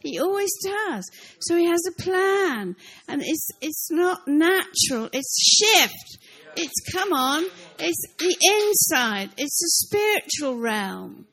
He 0.00 0.18
always 0.18 0.50
does. 0.64 1.08
So 1.40 1.56
he 1.56 1.66
has 1.66 1.80
a 1.88 2.02
plan. 2.02 2.74
And 3.08 3.22
it's, 3.22 3.48
it's 3.60 3.90
not 3.90 4.26
natural. 4.26 5.08
It's 5.12 5.60
shift. 5.60 6.18
It's, 6.56 6.92
come 6.92 7.12
on, 7.12 7.44
it's 7.78 8.06
the 8.18 8.36
inside, 8.40 9.30
it's 9.36 9.58
the 9.58 9.86
spiritual 9.86 10.58
realm. 10.58 11.26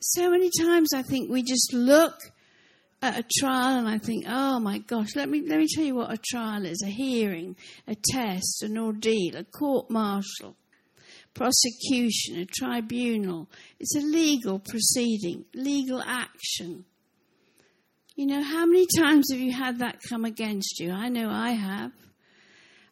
So 0.00 0.30
many 0.30 0.50
times 0.60 0.90
I 0.94 1.02
think 1.02 1.30
we 1.30 1.42
just 1.42 1.72
look 1.72 2.14
at 3.00 3.18
a 3.18 3.24
trial 3.38 3.78
and 3.78 3.88
I 3.88 3.98
think, 3.98 4.26
oh 4.28 4.60
my 4.60 4.78
gosh, 4.78 5.16
let 5.16 5.28
me, 5.28 5.42
let 5.46 5.58
me 5.58 5.66
tell 5.72 5.84
you 5.84 5.94
what 5.94 6.12
a 6.12 6.18
trial 6.18 6.64
is 6.64 6.82
a 6.84 6.90
hearing, 6.90 7.56
a 7.86 7.94
test, 8.12 8.62
an 8.62 8.78
ordeal, 8.78 9.36
a 9.36 9.44
court 9.44 9.90
martial, 9.90 10.56
prosecution, 11.34 12.38
a 12.38 12.46
tribunal. 12.46 13.48
It's 13.80 13.96
a 13.96 14.00
legal 14.00 14.58
proceeding, 14.58 15.44
legal 15.54 16.02
action. 16.02 16.84
You 18.14 18.26
know, 18.26 18.42
how 18.42 18.64
many 18.64 18.86
times 18.96 19.30
have 19.32 19.40
you 19.40 19.52
had 19.52 19.80
that 19.80 20.00
come 20.08 20.24
against 20.24 20.80
you? 20.80 20.92
I 20.92 21.08
know 21.08 21.28
I 21.30 21.50
have. 21.50 21.92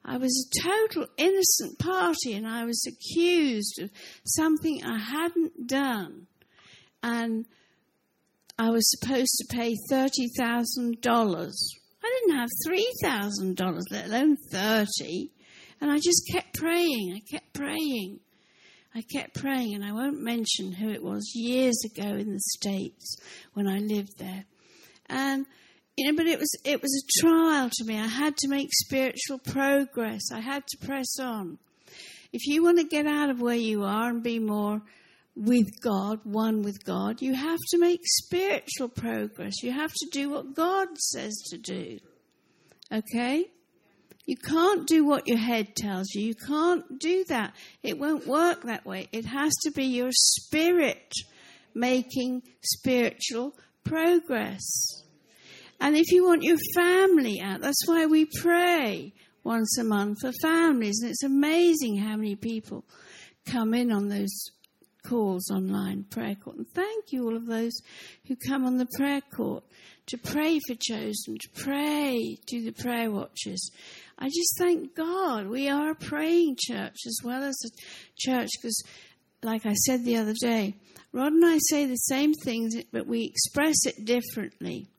I 0.05 0.17
was 0.17 0.33
a 0.47 0.63
total 0.63 1.07
innocent 1.17 1.79
party 1.79 2.35
and 2.35 2.47
I 2.47 2.65
was 2.65 2.85
accused 2.87 3.79
of 3.81 3.91
something 4.25 4.83
I 4.85 4.99
hadn't 4.99 5.67
done. 5.67 6.27
And 7.03 7.47
I 8.59 8.71
was 8.71 8.91
supposed 8.91 9.33
to 9.39 9.57
pay 9.57 9.77
$30,000. 9.91 11.53
I 12.05 12.21
didn't 12.27 12.37
have 12.37 12.51
$3,000, 12.67 13.83
let 13.91 14.07
alone 14.07 14.37
30 14.51 15.31
And 15.81 15.91
I 15.91 15.99
just 15.99 16.29
kept 16.33 16.55
praying. 16.55 17.15
I 17.15 17.21
kept 17.21 17.53
praying. 17.53 18.21
I 18.95 19.01
kept 19.01 19.35
praying, 19.35 19.75
and 19.75 19.85
I 19.85 19.93
won't 19.93 20.21
mention 20.21 20.73
who 20.73 20.91
it 20.91 21.03
was 21.03 21.33
years 21.35 21.83
ago 21.85 22.09
in 22.09 22.33
the 22.33 22.41
States 22.41 23.17
when 23.55 23.67
I 23.67 23.79
lived 23.79 24.19
there. 24.19 24.45
And 25.07 25.47
you 25.97 26.11
know, 26.11 26.17
but 26.17 26.27
it 26.27 26.39
was 26.39 26.51
it 26.65 26.81
was 26.81 26.91
a 26.95 27.21
trial 27.21 27.71
to 27.71 27.85
me. 27.85 27.99
I 27.99 28.07
had 28.07 28.37
to 28.39 28.49
make 28.49 28.69
spiritual 28.73 29.39
progress. 29.39 30.33
I 30.33 30.41
had 30.41 30.67
to 30.69 30.87
press 30.87 31.19
on. 31.21 31.59
If 32.33 32.47
you 32.47 32.63
want 32.63 32.79
to 32.79 32.85
get 32.85 33.07
out 33.07 33.29
of 33.29 33.41
where 33.41 33.55
you 33.55 33.85
are 33.85 34.09
and 34.09 34.23
be 34.23 34.39
more 34.39 34.81
with 35.37 35.81
God, 35.83 36.21
one 36.25 36.63
with 36.63 36.85
God, 36.85 37.21
you 37.21 37.35
have 37.35 37.59
to 37.71 37.79
make 37.79 38.01
spiritual 38.05 38.89
progress. 38.89 39.63
You 39.63 39.73
have 39.73 39.93
to 39.93 40.09
do 40.11 40.31
what 40.31 40.55
God 40.55 40.89
says 40.97 41.35
to 41.51 41.59
do. 41.59 41.99
Okay? 42.91 43.51
You 44.25 44.37
can't 44.37 44.87
do 44.87 45.05
what 45.05 45.27
your 45.27 45.39
head 45.39 45.75
tells 45.75 46.15
you. 46.15 46.23
You 46.23 46.35
can't 46.35 46.99
do 46.99 47.25
that. 47.25 47.55
It 47.83 47.99
won't 47.99 48.27
work 48.27 48.63
that 48.63 48.87
way. 48.87 49.09
It 49.13 49.27
has 49.27 49.53
to 49.65 49.71
be 49.71 49.85
your 49.85 50.13
spirit 50.13 51.13
making 51.75 52.43
spiritual 52.63 53.55
progress. 53.85 54.63
And 55.83 55.97
if 55.97 56.13
you 56.13 56.25
want 56.25 56.45
your 56.45 56.59
family 56.77 57.41
out, 57.41 57.61
that's 57.61 57.89
why 57.89 58.07
we 58.07 58.25
pray 58.25 59.13
once 59.43 59.77
a 59.79 59.83
month 59.83 60.19
for 60.21 60.31
families. 60.41 61.01
And 61.03 61.11
it's 61.11 61.25
amazing 61.25 61.97
how 61.97 62.15
many 62.15 62.37
people 62.37 62.85
come 63.47 63.75
in 63.75 63.91
on 63.91 64.09
those 64.09 64.33
calls 65.05 65.51
online, 65.51 66.05
prayer 66.05 66.37
court. 66.37 66.59
And 66.59 66.69
thank 66.69 67.11
you, 67.11 67.25
all 67.25 67.37
of 67.37 67.47
those 67.47 67.73
who 68.29 68.37
come 68.37 68.65
on 68.65 68.79
the 68.79 68.87
prayer 68.97 69.23
court 69.35 69.65
to 70.07 70.19
pray 70.19 70.61
for 70.69 70.77
Chosen, 70.81 71.37
to 71.41 71.49
pray, 71.65 72.37
do 72.47 72.63
the 72.63 72.71
prayer 72.71 73.11
watches. 73.11 73.73
I 74.21 74.27
just 74.27 74.57
thank 74.59 74.95
God 74.95 75.49
we 75.49 75.69
are 75.69 75.91
a 75.91 75.97
praying 75.97 76.59
church 76.61 76.99
as 77.09 77.19
well 77.25 77.43
as 77.43 77.57
a 77.67 77.71
church 78.17 78.51
because, 78.57 78.81
like 79.43 79.67
I 79.67 79.75
said 79.75 80.05
the 80.05 80.19
other 80.19 80.35
day, 80.41 80.77
Rod 81.13 81.33
and 81.33 81.45
I 81.45 81.59
say 81.59 81.87
the 81.87 81.97
same 81.97 82.35
things, 82.35 82.77
but 82.93 83.09
we 83.09 83.25
express 83.25 83.85
it 83.85 84.05
differently 84.05 84.92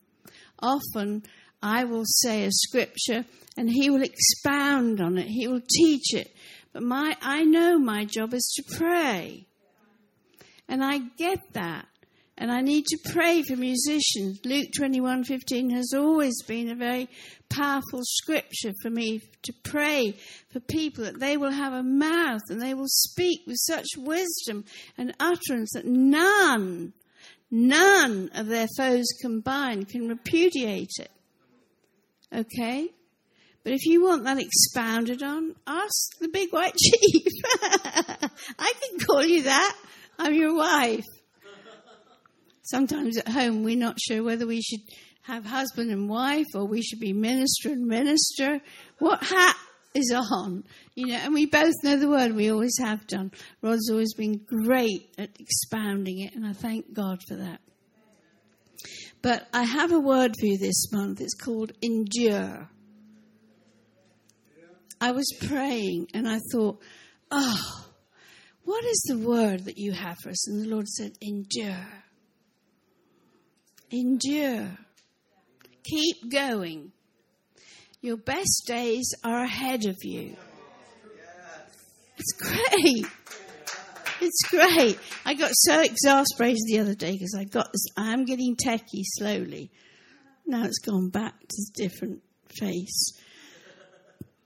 often 0.64 1.22
I 1.62 1.84
will 1.84 2.04
say 2.04 2.44
a 2.44 2.50
scripture 2.50 3.24
and 3.56 3.70
he 3.70 3.90
will 3.90 4.02
expound 4.02 5.00
on 5.00 5.18
it, 5.18 5.26
he 5.26 5.46
will 5.46 5.60
teach 5.60 6.14
it. 6.14 6.34
But 6.72 6.82
my, 6.82 7.16
I 7.22 7.44
know 7.44 7.78
my 7.78 8.04
job 8.04 8.34
is 8.34 8.52
to 8.56 8.76
pray. 8.76 9.46
And 10.68 10.84
I 10.84 10.98
get 11.16 11.38
that. 11.52 11.86
And 12.36 12.50
I 12.50 12.62
need 12.62 12.84
to 12.86 12.98
pray 13.12 13.42
for 13.42 13.54
musicians. 13.54 14.40
Luke 14.44 14.68
21:15 14.76 15.70
has 15.70 15.92
always 15.94 16.42
been 16.42 16.68
a 16.68 16.74
very 16.74 17.08
powerful 17.48 18.00
scripture 18.02 18.72
for 18.82 18.90
me 18.90 19.20
to 19.42 19.52
pray 19.62 20.16
for 20.50 20.58
people 20.58 21.04
that 21.04 21.20
they 21.20 21.36
will 21.36 21.52
have 21.52 21.72
a 21.72 21.84
mouth 21.84 22.40
and 22.48 22.60
they 22.60 22.74
will 22.74 22.88
speak 22.88 23.42
with 23.46 23.56
such 23.60 23.86
wisdom 23.96 24.64
and 24.98 25.14
utterance 25.20 25.74
that 25.74 25.86
none 25.86 26.92
None 27.56 28.30
of 28.34 28.48
their 28.48 28.66
foes 28.76 29.06
combined 29.20 29.88
can 29.88 30.08
repudiate 30.08 30.90
it. 30.98 31.10
Okay? 32.34 32.88
But 33.62 33.74
if 33.74 33.86
you 33.86 34.02
want 34.02 34.24
that 34.24 34.40
expounded 34.40 35.22
on, 35.22 35.54
ask 35.64 36.18
the 36.18 36.26
big 36.26 36.52
white 36.52 36.74
chief. 36.76 37.32
I 37.62 38.72
can 38.82 38.98
call 38.98 39.24
you 39.24 39.44
that. 39.44 39.76
I'm 40.18 40.34
your 40.34 40.56
wife. 40.56 41.04
Sometimes 42.62 43.18
at 43.18 43.28
home 43.28 43.62
we're 43.62 43.76
not 43.76 44.00
sure 44.00 44.24
whether 44.24 44.48
we 44.48 44.60
should 44.60 44.80
have 45.22 45.46
husband 45.46 45.92
and 45.92 46.08
wife 46.08 46.46
or 46.56 46.64
we 46.64 46.82
should 46.82 46.98
be 46.98 47.12
minister 47.12 47.68
and 47.68 47.86
minister. 47.86 48.60
What 48.98 49.22
hat 49.22 49.56
is 49.94 50.12
on? 50.12 50.64
You 50.94 51.08
know, 51.08 51.14
and 51.14 51.34
we 51.34 51.46
both 51.46 51.74
know 51.82 51.96
the 51.96 52.08
word, 52.08 52.34
we 52.34 52.50
always 52.50 52.76
have 52.80 53.06
done. 53.06 53.32
Rod's 53.62 53.90
always 53.90 54.14
been 54.14 54.38
great 54.46 55.14
at 55.18 55.30
expounding 55.38 56.20
it, 56.20 56.34
and 56.34 56.46
I 56.46 56.52
thank 56.52 56.92
God 56.92 57.20
for 57.28 57.36
that. 57.36 57.60
But 59.22 59.48
I 59.54 59.62
have 59.62 59.90
a 59.90 59.98
word 59.98 60.34
for 60.38 60.46
you 60.46 60.58
this 60.58 60.92
month. 60.92 61.20
It's 61.20 61.34
called 61.34 61.72
endure. 61.80 62.68
I 65.00 65.12
was 65.12 65.26
praying 65.46 66.08
and 66.12 66.28
I 66.28 66.40
thought, 66.52 66.80
oh, 67.30 67.86
what 68.64 68.84
is 68.84 69.02
the 69.08 69.18
word 69.18 69.64
that 69.64 69.78
you 69.78 69.92
have 69.92 70.18
for 70.18 70.30
us? 70.30 70.48
And 70.48 70.62
the 70.62 70.68
Lord 70.68 70.88
said, 70.88 71.12
endure. 71.20 71.86
Endure. 73.90 74.76
Keep 75.84 76.30
going. 76.30 76.92
Your 78.04 78.18
best 78.18 78.64
days 78.66 79.14
are 79.24 79.44
ahead 79.44 79.86
of 79.86 79.96
you. 80.02 80.36
It's 82.18 82.32
great. 82.32 83.06
It's 84.20 84.42
great. 84.50 84.98
I 85.24 85.32
got 85.32 85.52
so 85.54 85.80
exasperated 85.80 86.60
the 86.66 86.80
other 86.80 86.94
day 86.94 87.12
because 87.12 87.34
I 87.34 87.44
got 87.44 87.72
this. 87.72 87.86
I 87.96 88.12
am 88.12 88.26
getting 88.26 88.56
techie 88.56 89.04
slowly. 89.04 89.70
Now 90.46 90.64
it's 90.64 90.80
gone 90.80 91.08
back 91.08 91.32
to 91.40 91.56
a 91.62 91.72
different 91.78 92.20
face. 92.50 93.14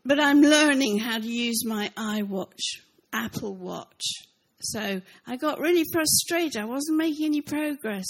But 0.04 0.20
I'm 0.20 0.40
learning 0.40 1.00
how 1.00 1.18
to 1.18 1.28
use 1.28 1.64
my 1.66 1.90
iWatch, 1.96 2.62
Apple 3.12 3.56
Watch. 3.56 4.04
So 4.60 5.02
I 5.26 5.36
got 5.36 5.58
really 5.58 5.82
frustrated. 5.92 6.58
I 6.58 6.64
wasn't 6.64 6.98
making 6.98 7.26
any 7.26 7.40
progress. 7.40 8.06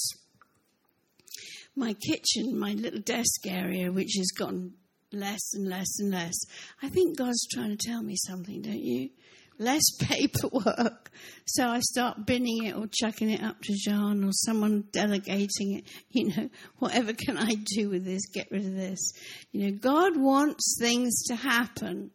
My 1.75 1.95
kitchen, 1.95 2.59
my 2.59 2.73
little 2.73 3.01
desk 3.01 3.47
area, 3.47 3.91
which 3.91 4.13
has 4.19 4.31
gotten 4.37 4.75
less 5.13 5.55
and 5.55 5.69
less 5.69 5.99
and 5.99 6.11
less. 6.11 6.37
I 6.83 6.89
think 6.89 7.17
God's 7.17 7.47
trying 7.53 7.77
to 7.77 7.89
tell 7.89 8.03
me 8.03 8.17
something, 8.17 8.63
don't 8.63 8.83
you? 8.83 9.11
less 9.59 9.83
paperwork. 10.01 11.11
So 11.47 11.67
I 11.67 11.81
start 11.81 12.27
binning 12.27 12.65
it 12.65 12.77
or 12.77 12.87
chucking 12.87 13.31
it 13.31 13.43
up 13.43 13.61
to 13.63 13.75
John 13.75 14.25
or 14.25 14.33
someone 14.33 14.85
delegating 14.93 15.75
it. 15.75 15.85
You 16.11 16.29
know, 16.29 16.49
whatever 16.79 17.13
can 17.13 17.37
I 17.37 17.55
do 17.77 17.91
with 17.91 18.05
this? 18.05 18.27
Get 18.33 18.51
rid 18.51 18.65
of 18.65 18.75
this. 18.75 19.13
You 19.53 19.67
know, 19.67 19.79
God 19.79 20.17
wants 20.17 20.77
things 20.81 21.23
to 21.27 21.37
happen. 21.37 22.11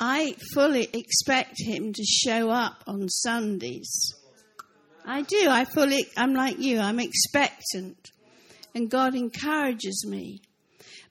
I 0.00 0.34
fully 0.52 0.88
expect 0.92 1.54
Him 1.58 1.92
to 1.92 2.04
show 2.04 2.50
up 2.50 2.82
on 2.86 3.08
Sundays. 3.08 4.12
I 5.06 5.22
do. 5.22 5.48
I 5.48 5.64
fully, 5.64 6.06
I'm 6.16 6.34
like 6.34 6.58
you. 6.58 6.80
I'm 6.80 6.98
expectant. 6.98 8.10
And 8.74 8.90
God 8.90 9.14
encourages 9.14 10.04
me. 10.06 10.42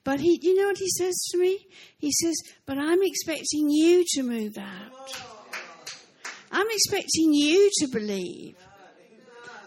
But 0.04 0.20
he, 0.20 0.38
you 0.42 0.54
know 0.54 0.66
what 0.66 0.78
he 0.78 0.88
says 0.90 1.14
to 1.32 1.38
me? 1.38 1.66
He 1.98 2.12
says, 2.12 2.34
but 2.66 2.78
I'm 2.78 3.02
expecting 3.02 3.70
you 3.70 4.04
to 4.14 4.22
move 4.22 4.58
out. 4.58 5.22
I'm 6.52 6.66
expecting 6.70 7.32
you 7.32 7.70
to 7.80 7.88
believe. 7.88 8.56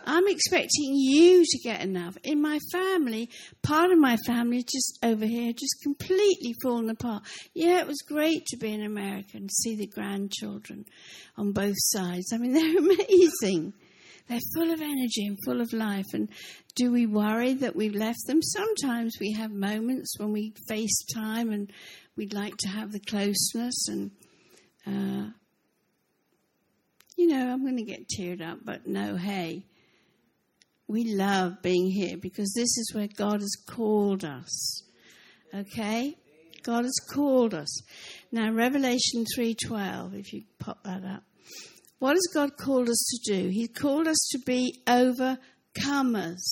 I'm 0.09 0.27
expecting 0.29 0.95
you 0.95 1.43
to 1.43 1.59
get 1.61 1.81
enough. 1.81 2.17
In 2.23 2.41
my 2.41 2.59
family, 2.71 3.29
part 3.61 3.91
of 3.91 3.99
my 3.99 4.15
family 4.25 4.63
just 4.63 4.97
over 5.03 5.25
here, 5.25 5.51
just 5.51 5.81
completely 5.83 6.55
fallen 6.63 6.89
apart. 6.89 7.23
Yeah, 7.53 7.81
it 7.81 7.87
was 7.87 8.01
great 8.07 8.45
to 8.45 8.57
be 8.57 8.71
in 8.71 8.85
America 8.85 9.35
and 9.35 9.51
see 9.51 9.75
the 9.75 9.85
grandchildren 9.85 10.85
on 11.35 11.51
both 11.51 11.75
sides. 11.77 12.31
I 12.31 12.37
mean, 12.37 12.53
they're 12.53 12.77
amazing. 12.77 13.73
They're 14.27 14.39
full 14.55 14.71
of 14.71 14.81
energy 14.81 15.25
and 15.25 15.37
full 15.45 15.61
of 15.61 15.71
life. 15.73 16.07
And 16.13 16.29
do 16.75 16.91
we 16.91 17.05
worry 17.05 17.53
that 17.55 17.75
we've 17.75 17.95
left 17.95 18.19
them? 18.27 18.41
Sometimes 18.41 19.17
we 19.19 19.33
have 19.33 19.51
moments 19.51 20.19
when 20.19 20.31
we 20.31 20.53
face 20.67 21.05
time 21.13 21.51
and 21.51 21.71
we'd 22.15 22.33
like 22.33 22.57
to 22.57 22.69
have 22.69 22.91
the 22.91 22.99
closeness 22.99 23.87
and. 23.87 24.11
Uh, 24.85 25.31
you 27.17 27.25
know, 27.25 27.51
I'm 27.51 27.63
going 27.63 27.77
to 27.77 27.83
get 27.83 28.07
teared 28.07 28.47
up, 28.47 28.59
but 28.63 28.85
no, 28.85 29.17
hey, 29.17 29.65
we 30.87 31.03
love 31.03 31.61
being 31.63 31.89
here 31.89 32.15
because 32.15 32.53
this 32.55 32.77
is 32.77 32.91
where 32.93 33.07
God 33.07 33.41
has 33.41 33.55
called 33.67 34.23
us. 34.23 34.83
Okay? 35.53 36.15
God 36.63 36.83
has 36.83 36.99
called 37.11 37.53
us. 37.53 37.81
Now, 38.31 38.51
Revelation 38.51 39.25
3:12, 39.35 40.13
if 40.19 40.31
you 40.33 40.43
pop 40.59 40.83
that 40.83 41.03
up. 41.03 41.23
What 41.99 42.15
has 42.15 42.27
God 42.33 42.57
called 42.57 42.89
us 42.89 43.03
to 43.09 43.33
do? 43.33 43.49
He 43.49 43.67
called 43.67 44.07
us 44.07 44.27
to 44.31 44.39
be 44.39 44.81
overcomers. 44.87 46.43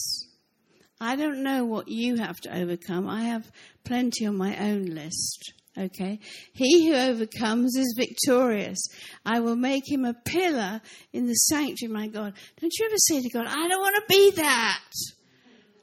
I 0.99 1.15
don't 1.15 1.43
know 1.43 1.65
what 1.65 1.87
you 1.87 2.15
have 2.17 2.37
to 2.41 2.57
overcome. 2.57 3.07
I 3.07 3.25
have 3.25 3.51
plenty 3.83 4.25
on 4.25 4.37
my 4.37 4.57
own 4.57 4.85
list. 4.85 5.53
Okay? 5.77 6.19
He 6.53 6.87
who 6.87 6.95
overcomes 6.95 7.75
is 7.75 7.95
victorious. 7.97 8.79
I 9.25 9.41
will 9.41 9.57
make 9.57 9.83
him 9.87 10.05
a 10.05 10.13
pillar 10.13 10.81
in 11.11 11.27
the 11.27 11.33
sanctuary, 11.33 11.93
my 11.93 12.07
God. 12.07 12.33
Don't 12.59 12.73
you 12.77 12.85
ever 12.85 12.97
say 12.97 13.21
to 13.21 13.29
God, 13.29 13.45
I 13.47 13.67
don't 13.67 13.81
want 13.81 13.95
to 13.97 14.03
be 14.07 14.31
that. 14.31 14.91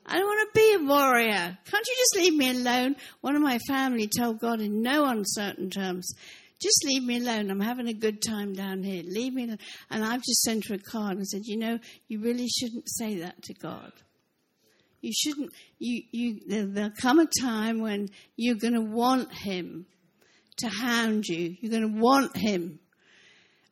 I 0.04 0.18
don't 0.18 0.26
want 0.26 0.48
to 0.52 0.58
be 0.58 0.74
a 0.74 0.86
warrior. 0.88 1.58
Can't 1.64 1.86
you 1.86 1.94
just 1.96 2.16
leave 2.16 2.34
me 2.34 2.50
alone? 2.50 2.96
One 3.20 3.36
of 3.36 3.42
my 3.42 3.58
family 3.68 4.08
told 4.08 4.40
God 4.40 4.60
in 4.60 4.82
no 4.82 5.04
uncertain 5.04 5.70
terms, 5.70 6.12
just 6.62 6.84
leave 6.84 7.02
me 7.02 7.18
alone. 7.18 7.50
I'm 7.50 7.60
having 7.60 7.88
a 7.88 7.92
good 7.92 8.22
time 8.22 8.54
down 8.54 8.82
here. 8.82 9.02
Leave 9.04 9.34
me 9.34 9.44
alone. 9.44 9.58
And 9.90 10.04
I've 10.04 10.22
just 10.22 10.42
sent 10.42 10.66
her 10.68 10.74
a 10.74 10.78
card 10.78 11.16
and 11.16 11.26
said, 11.26 11.42
you 11.44 11.58
know, 11.58 11.78
you 12.08 12.20
really 12.20 12.48
shouldn't 12.48 12.88
say 12.88 13.20
that 13.20 13.42
to 13.42 13.54
God. 13.54 13.92
You 15.00 15.12
shouldn't, 15.12 15.50
you, 15.78 16.02
you, 16.12 16.66
there'll 16.66 16.90
come 16.90 17.18
a 17.18 17.26
time 17.40 17.80
when 17.80 18.08
you're 18.36 18.54
going 18.54 18.74
to 18.74 18.80
want 18.80 19.32
Him 19.32 19.86
to 20.58 20.68
hound 20.68 21.26
you. 21.26 21.56
You're 21.60 21.72
going 21.72 21.92
to 21.92 22.00
want 22.00 22.36
Him. 22.36 22.78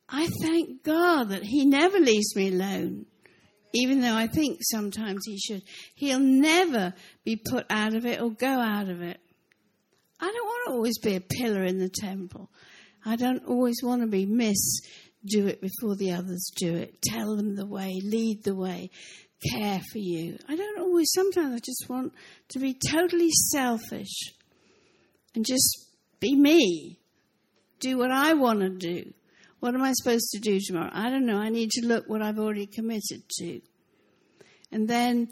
I 0.09 0.27
thank 0.41 0.83
God 0.83 1.29
that 1.29 1.43
He 1.43 1.65
never 1.65 1.99
leaves 1.99 2.35
me 2.35 2.49
alone 2.49 3.05
even 3.73 4.01
though 4.01 4.15
I 4.15 4.27
think 4.27 4.59
sometimes 4.61 5.21
he 5.25 5.37
should. 5.37 5.63
He'll 5.95 6.19
never 6.19 6.93
be 7.23 7.37
put 7.37 7.65
out 7.69 7.93
of 7.93 8.05
it 8.05 8.21
or 8.21 8.31
go 8.31 8.47
out 8.47 8.89
of 8.89 9.01
it. 9.01 9.19
I 10.19 10.25
don't 10.25 10.45
want 10.45 10.67
to 10.67 10.73
always 10.73 10.99
be 10.99 11.15
a 11.15 11.21
pillar 11.21 11.63
in 11.63 11.79
the 11.79 11.89
temple. 11.89 12.49
I 13.05 13.15
don't 13.15 13.45
always 13.45 13.81
want 13.83 14.01
to 14.01 14.07
be 14.07 14.25
Miss, 14.25 14.81
do 15.25 15.47
it 15.47 15.61
before 15.61 15.95
the 15.95 16.11
others 16.11 16.51
do 16.55 16.75
it, 16.75 17.01
tell 17.01 17.35
them 17.35 17.55
the 17.55 17.65
way, 17.65 17.99
lead 18.03 18.43
the 18.43 18.55
way, 18.55 18.89
care 19.51 19.81
for 19.91 19.97
you. 19.97 20.37
I 20.47 20.55
don't 20.55 20.79
always, 20.79 21.11
sometimes 21.13 21.55
I 21.55 21.59
just 21.59 21.85
want 21.89 22.13
to 22.49 22.59
be 22.59 22.77
totally 22.89 23.29
selfish 23.31 24.33
and 25.35 25.45
just 25.45 25.87
be 26.19 26.35
me, 26.35 26.99
do 27.79 27.97
what 27.97 28.11
I 28.11 28.33
want 28.33 28.59
to 28.59 28.69
do. 28.69 29.13
What 29.59 29.75
am 29.75 29.83
I 29.83 29.93
supposed 29.93 30.29
to 30.31 30.39
do 30.39 30.59
tomorrow? 30.59 30.89
I 30.91 31.09
don't 31.09 31.25
know. 31.25 31.37
I 31.37 31.49
need 31.49 31.69
to 31.71 31.85
look 31.85 32.07
what 32.07 32.21
I've 32.21 32.39
already 32.39 32.65
committed 32.65 33.21
to. 33.39 33.61
And 34.71 34.87
then 34.87 35.29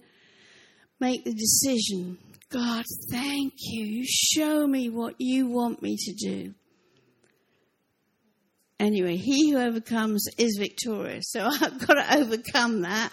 make 0.99 1.23
the 1.23 1.33
decision. 1.33 2.19
God, 2.51 2.85
thank 3.11 3.53
you. 3.57 3.85
You 3.85 4.05
show 4.05 4.67
me 4.67 4.89
what 4.89 5.15
you 5.17 5.47
want 5.47 5.81
me 5.81 5.95
to 5.97 6.13
do. 6.13 6.53
Anyway, 8.79 9.17
he 9.17 9.51
who 9.51 9.59
overcomes 9.59 10.25
is 10.37 10.57
victorious. 10.57 11.25
So 11.31 11.41
I've 11.51 11.85
got 11.85 11.95
to 11.95 12.17
overcome 12.17 12.81
that. 12.81 13.11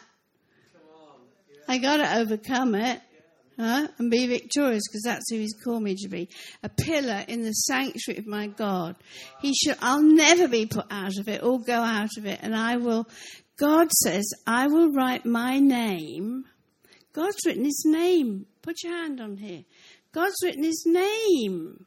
I 1.68 1.78
got 1.78 1.96
to 1.96 2.18
overcome 2.18 2.76
it 2.76 3.00
huh? 3.58 3.88
and 3.98 4.10
be 4.10 4.26
victorious 4.28 4.84
because 4.88 5.02
that's 5.04 5.28
who 5.30 5.38
He's 5.38 5.54
called 5.64 5.82
me 5.82 5.96
to 5.96 6.08
be. 6.08 6.28
A 6.62 6.68
pillar 6.68 7.24
in 7.26 7.42
the 7.42 7.52
sanctuary 7.52 8.18
of 8.18 8.26
my 8.26 8.46
God. 8.46 8.96
He 9.40 9.52
should, 9.54 9.76
I'll 9.80 10.02
never 10.02 10.46
be 10.48 10.66
put 10.66 10.86
out 10.90 11.18
of 11.18 11.28
it 11.28 11.42
or 11.42 11.60
go 11.60 11.74
out 11.74 12.16
of 12.16 12.26
it. 12.26 12.38
And 12.42 12.54
I 12.54 12.76
will, 12.76 13.08
God 13.58 13.90
says, 13.90 14.24
I 14.46 14.68
will 14.68 14.92
write 14.92 15.26
my 15.26 15.58
name. 15.58 16.44
God's 17.12 17.44
written 17.44 17.64
His 17.64 17.82
name. 17.84 18.46
Put 18.62 18.82
your 18.84 18.92
hand 18.92 19.20
on 19.20 19.36
here. 19.36 19.64
God's 20.12 20.36
written 20.44 20.62
His 20.62 20.84
name. 20.86 21.86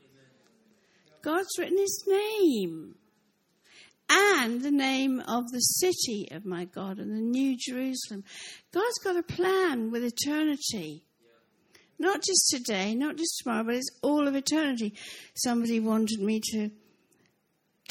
God's 1.22 1.58
written 1.58 1.78
His 1.78 2.04
name 2.08 2.96
and 4.10 4.62
the 4.62 4.72
name 4.72 5.22
of 5.28 5.52
the 5.52 5.60
city 5.60 6.28
of 6.32 6.46
my 6.46 6.66
God 6.66 6.98
and 6.98 7.12
the 7.12 7.22
New 7.22 7.56
Jerusalem. 7.58 8.24
God's 8.74 9.00
got 9.04 9.18
a 9.18 9.24
plan 9.24 9.92
with 9.92 10.04
eternity. 10.04 11.04
Not 12.00 12.24
just 12.24 12.50
today, 12.50 12.96
not 12.96 13.18
just 13.18 13.42
tomorrow, 13.44 13.64
but 13.64 13.76
it's 13.76 13.90
all 14.02 14.28
of 14.28 14.36
eternity. 14.36 14.94
Somebody 15.36 15.80
wanted 15.80 16.22
me 16.22 16.42
to 16.52 16.72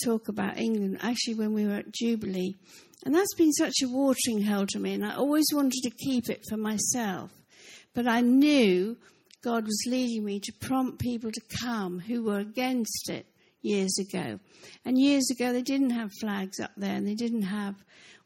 talk 0.02 0.28
about 0.28 0.58
England, 0.58 0.98
actually, 1.02 1.34
when 1.34 1.52
we 1.52 1.66
were 1.66 1.74
at 1.74 1.92
Jubilee. 1.92 2.56
And 3.04 3.14
that's 3.14 3.34
been 3.34 3.52
such 3.52 3.74
a 3.82 3.88
watering 3.88 4.42
hole 4.42 4.66
to 4.66 4.78
me, 4.78 4.94
and 4.94 5.04
I 5.04 5.14
always 5.14 5.46
wanted 5.52 5.82
to 5.82 5.90
keep 5.90 6.28
it 6.28 6.42
for 6.48 6.56
myself. 6.56 7.30
But 7.94 8.08
I 8.08 8.22
knew 8.22 8.96
God 9.42 9.64
was 9.64 9.84
leading 9.86 10.24
me 10.24 10.40
to 10.40 10.52
prompt 10.60 10.98
people 10.98 11.30
to 11.30 11.40
come 11.62 12.00
who 12.00 12.24
were 12.24 12.38
against 12.38 13.08
it 13.08 13.26
years 13.62 13.98
ago. 13.98 14.38
And 14.84 14.98
years 14.98 15.30
ago, 15.30 15.52
they 15.52 15.62
didn't 15.62 15.90
have 15.90 16.10
flags 16.20 16.60
up 16.60 16.72
there, 16.76 16.94
and 16.94 17.06
they 17.06 17.14
didn't 17.14 17.42
have 17.42 17.74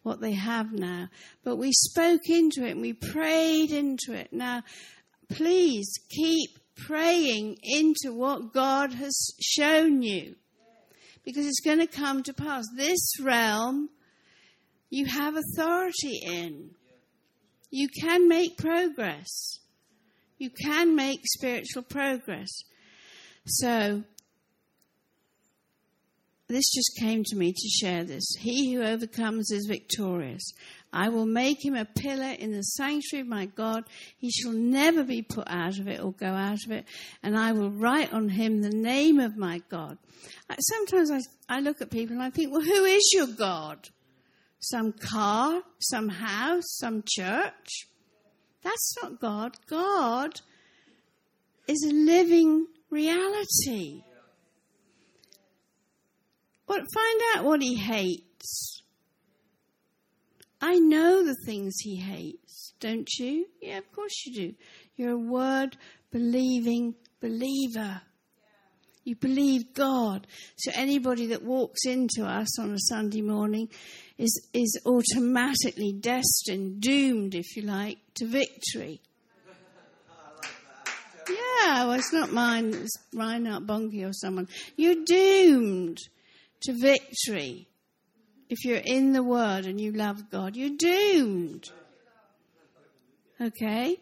what 0.02 0.20
they 0.20 0.32
have 0.32 0.72
now. 0.72 1.08
But 1.44 1.56
we 1.56 1.72
spoke 1.72 2.28
into 2.28 2.64
it 2.64 2.72
and 2.72 2.80
we 2.80 2.92
prayed 2.92 3.70
into 3.70 4.12
it. 4.12 4.32
Now, 4.32 4.62
please 5.28 5.92
keep 6.10 6.50
praying 6.76 7.58
into 7.62 8.12
what 8.12 8.52
God 8.52 8.92
has 8.94 9.34
shown 9.40 10.02
you 10.02 10.34
because 11.24 11.46
it's 11.46 11.60
going 11.60 11.78
to 11.78 11.86
come 11.86 12.22
to 12.24 12.32
pass. 12.32 12.64
This 12.76 13.20
realm 13.20 13.90
you 14.92 15.06
have 15.06 15.36
authority 15.36 16.20
in. 16.22 16.72
You 17.70 17.88
can 17.88 18.28
make 18.28 18.58
progress. 18.58 19.58
You 20.36 20.50
can 20.50 20.94
make 20.94 21.20
spiritual 21.24 21.82
progress. 21.82 22.50
So, 23.46 24.04
this 26.52 26.70
just 26.70 26.96
came 26.98 27.24
to 27.24 27.36
me 27.36 27.52
to 27.52 27.68
share 27.68 28.04
this. 28.04 28.34
He 28.38 28.72
who 28.72 28.82
overcomes 28.82 29.50
is 29.50 29.66
victorious. 29.66 30.52
I 30.92 31.08
will 31.08 31.24
make 31.24 31.64
him 31.64 31.74
a 31.74 31.86
pillar 31.86 32.32
in 32.38 32.52
the 32.52 32.62
sanctuary 32.62 33.22
of 33.22 33.28
my 33.28 33.46
God. 33.46 33.84
He 34.18 34.30
shall 34.30 34.52
never 34.52 35.04
be 35.04 35.22
put 35.22 35.48
out 35.48 35.78
of 35.78 35.88
it 35.88 36.00
or 36.00 36.12
go 36.12 36.26
out 36.26 36.64
of 36.66 36.70
it. 36.70 36.84
And 37.22 37.38
I 37.38 37.52
will 37.52 37.70
write 37.70 38.12
on 38.12 38.28
him 38.28 38.60
the 38.60 38.70
name 38.70 39.18
of 39.18 39.36
my 39.36 39.62
God. 39.70 39.96
Sometimes 40.58 41.10
I, 41.10 41.20
I 41.48 41.60
look 41.60 41.80
at 41.80 41.90
people 41.90 42.14
and 42.14 42.22
I 42.22 42.30
think, 42.30 42.52
well, 42.52 42.60
who 42.60 42.84
is 42.84 43.10
your 43.14 43.28
God? 43.28 43.88
Some 44.60 44.92
car, 44.92 45.62
some 45.78 46.10
house, 46.10 46.76
some 46.78 47.02
church? 47.06 47.86
That's 48.62 48.94
not 49.02 49.20
God. 49.20 49.56
God 49.68 50.40
is 51.66 51.82
a 51.88 51.94
living 51.94 52.66
reality. 52.90 54.02
But 56.72 56.86
find 56.94 57.20
out 57.34 57.44
what 57.44 57.60
he 57.60 57.74
hates. 57.74 58.80
I 60.58 60.78
know 60.78 61.22
the 61.22 61.36
things 61.44 61.74
he 61.80 61.96
hates, 61.96 62.72
don't 62.80 63.10
you? 63.18 63.44
Yeah, 63.60 63.76
of 63.76 63.92
course 63.92 64.24
you 64.24 64.34
do. 64.34 64.54
You're 64.96 65.12
a 65.12 65.18
word 65.18 65.76
believing 66.10 66.94
believer. 67.20 68.00
You 69.04 69.16
believe 69.16 69.74
God. 69.74 70.26
So 70.56 70.72
anybody 70.74 71.26
that 71.26 71.42
walks 71.42 71.84
into 71.84 72.24
us 72.24 72.58
on 72.58 72.72
a 72.72 72.78
Sunday 72.78 73.20
morning 73.20 73.68
is, 74.16 74.48
is 74.54 74.80
automatically 74.86 75.92
destined, 75.92 76.80
doomed, 76.80 77.34
if 77.34 77.54
you 77.54 77.64
like, 77.64 77.98
to 78.14 78.26
victory. 78.26 79.02
Yeah, 81.28 81.84
well, 81.84 81.92
it's 81.92 82.14
not 82.14 82.32
mine. 82.32 82.72
It's 82.72 82.96
Reinhard 83.12 83.66
Bonnke 83.66 84.08
or 84.08 84.14
someone. 84.14 84.48
You're 84.76 85.04
doomed 85.04 85.98
to 86.62 86.72
victory 86.72 87.68
if 88.52 88.64
you're 88.64 88.82
in 88.84 89.12
the 89.12 89.22
Word 89.22 89.64
and 89.64 89.80
you 89.80 89.92
love 89.92 90.30
God, 90.30 90.56
you're 90.56 90.76
doomed. 90.76 91.70
Okay? 93.40 93.96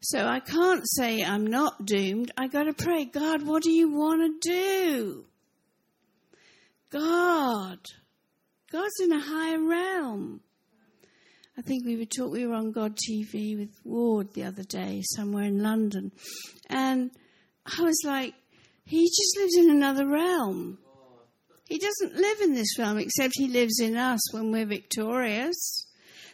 So 0.00 0.26
I 0.26 0.40
can't 0.40 0.82
say 0.84 1.22
I'm 1.22 1.46
not 1.46 1.86
doomed. 1.86 2.32
I 2.36 2.48
got 2.48 2.64
to 2.64 2.72
pray, 2.72 3.04
God, 3.04 3.42
what 3.46 3.62
do 3.62 3.70
you 3.70 3.88
want 3.88 4.42
to 4.42 4.50
do? 4.50 5.24
God. 6.90 7.78
God's 8.70 9.00
in 9.00 9.12
a 9.12 9.20
higher 9.20 9.60
realm. 9.60 10.40
I 11.56 11.62
think 11.62 11.86
we 11.86 11.96
were 11.96 12.04
talk, 12.04 12.32
we 12.32 12.46
were 12.46 12.54
on 12.54 12.72
God 12.72 12.96
TV 12.96 13.56
with 13.56 13.70
Ward 13.84 14.34
the 14.34 14.44
other 14.44 14.64
day, 14.64 15.02
somewhere 15.14 15.44
in 15.44 15.62
London. 15.62 16.12
And 16.68 17.12
I 17.64 17.82
was 17.82 18.02
like, 18.04 18.34
he 18.84 19.04
just 19.04 19.38
lives 19.38 19.56
in 19.56 19.70
another 19.70 20.06
realm. 20.06 20.78
He 21.66 21.78
doesn't 21.78 22.14
live 22.14 22.40
in 22.40 22.54
this 22.54 22.78
realm 22.78 22.98
except 22.98 23.34
he 23.36 23.48
lives 23.48 23.80
in 23.80 23.96
us 23.96 24.32
when 24.32 24.52
we're 24.52 24.66
victorious. 24.66 25.86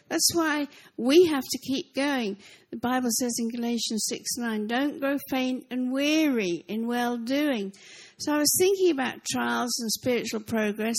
That's 0.09 0.35
why 0.35 0.67
we 0.95 1.25
have 1.25 1.43
to 1.43 1.57
keep 1.59 1.95
going. 1.95 2.37
The 2.69 2.77
Bible 2.77 3.09
says 3.11 3.35
in 3.39 3.49
Galatians 3.49 4.05
6 4.09 4.37
9, 4.37 4.67
don't 4.67 4.99
grow 4.99 5.17
faint 5.29 5.65
and 5.71 5.91
weary 5.91 6.63
in 6.67 6.87
well 6.87 7.17
doing. 7.17 7.73
So 8.19 8.33
I 8.33 8.37
was 8.37 8.55
thinking 8.59 8.91
about 8.91 9.25
trials 9.25 9.77
and 9.79 9.91
spiritual 9.91 10.41
progress, 10.41 10.97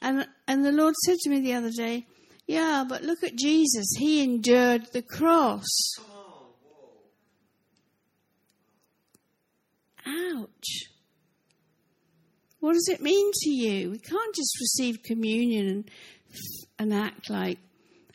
and, 0.00 0.26
and 0.48 0.64
the 0.64 0.72
Lord 0.72 0.94
said 1.04 1.16
to 1.18 1.30
me 1.30 1.40
the 1.40 1.54
other 1.54 1.70
day, 1.70 2.06
Yeah, 2.48 2.84
but 2.88 3.02
look 3.02 3.22
at 3.22 3.36
Jesus. 3.36 3.86
He 3.98 4.22
endured 4.22 4.86
the 4.92 5.02
cross. 5.02 5.66
Oh, 6.00 6.48
Ouch. 10.06 10.95
What 12.66 12.74
does 12.74 12.88
it 12.88 13.00
mean 13.00 13.30
to 13.32 13.48
you? 13.48 13.92
We 13.92 13.98
can't 14.00 14.34
just 14.34 14.58
receive 14.58 15.04
communion 15.04 15.68
and, 15.68 15.90
and 16.80 16.92
act 16.92 17.30
like, 17.30 17.60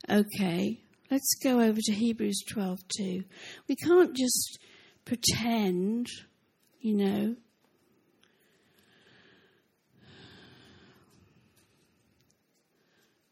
okay, 0.09 0.77
let's 1.09 1.35
go 1.41 1.61
over 1.61 1.79
to 1.81 1.93
Hebrews 1.93 2.43
12 2.51 2.79
too. 2.97 3.23
We 3.69 3.77
can't 3.77 4.13
just 4.13 4.59
pretend, 5.05 6.07
you 6.81 6.95
know. 6.97 7.35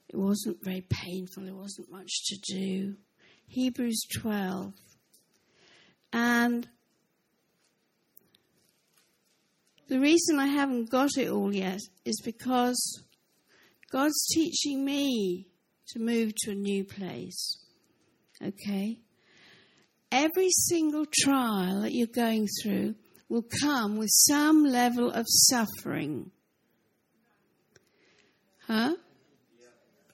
It 0.08 0.16
wasn't 0.16 0.64
very 0.64 0.86
painful, 0.90 1.46
it 1.46 1.54
wasn't 1.54 1.92
much 1.92 2.28
to 2.28 2.38
do. 2.38 2.96
Hebrews 3.46 4.08
12. 4.22 4.72
And 6.14 6.70
the 9.90 10.00
reason 10.00 10.40
I 10.40 10.48
haven't 10.48 10.90
got 10.90 11.18
it 11.18 11.30
all 11.30 11.54
yet 11.54 11.80
is 12.06 12.22
because 12.24 13.04
God's 13.92 14.28
teaching 14.34 14.86
me 14.86 15.48
to 15.90 16.00
move 16.00 16.34
to 16.44 16.52
a 16.52 16.56
new 16.56 16.84
place. 16.86 17.58
Okay? 18.42 19.00
Every 20.12 20.50
single 20.52 21.06
trial 21.22 21.82
that 21.82 21.94
you're 21.94 22.08
going 22.08 22.48
through 22.62 22.96
will 23.30 23.46
come 23.62 23.98
with 23.98 24.10
some 24.12 24.64
level 24.64 25.12
of 25.12 25.26
suffering. 25.28 26.32
Huh? 28.68 28.96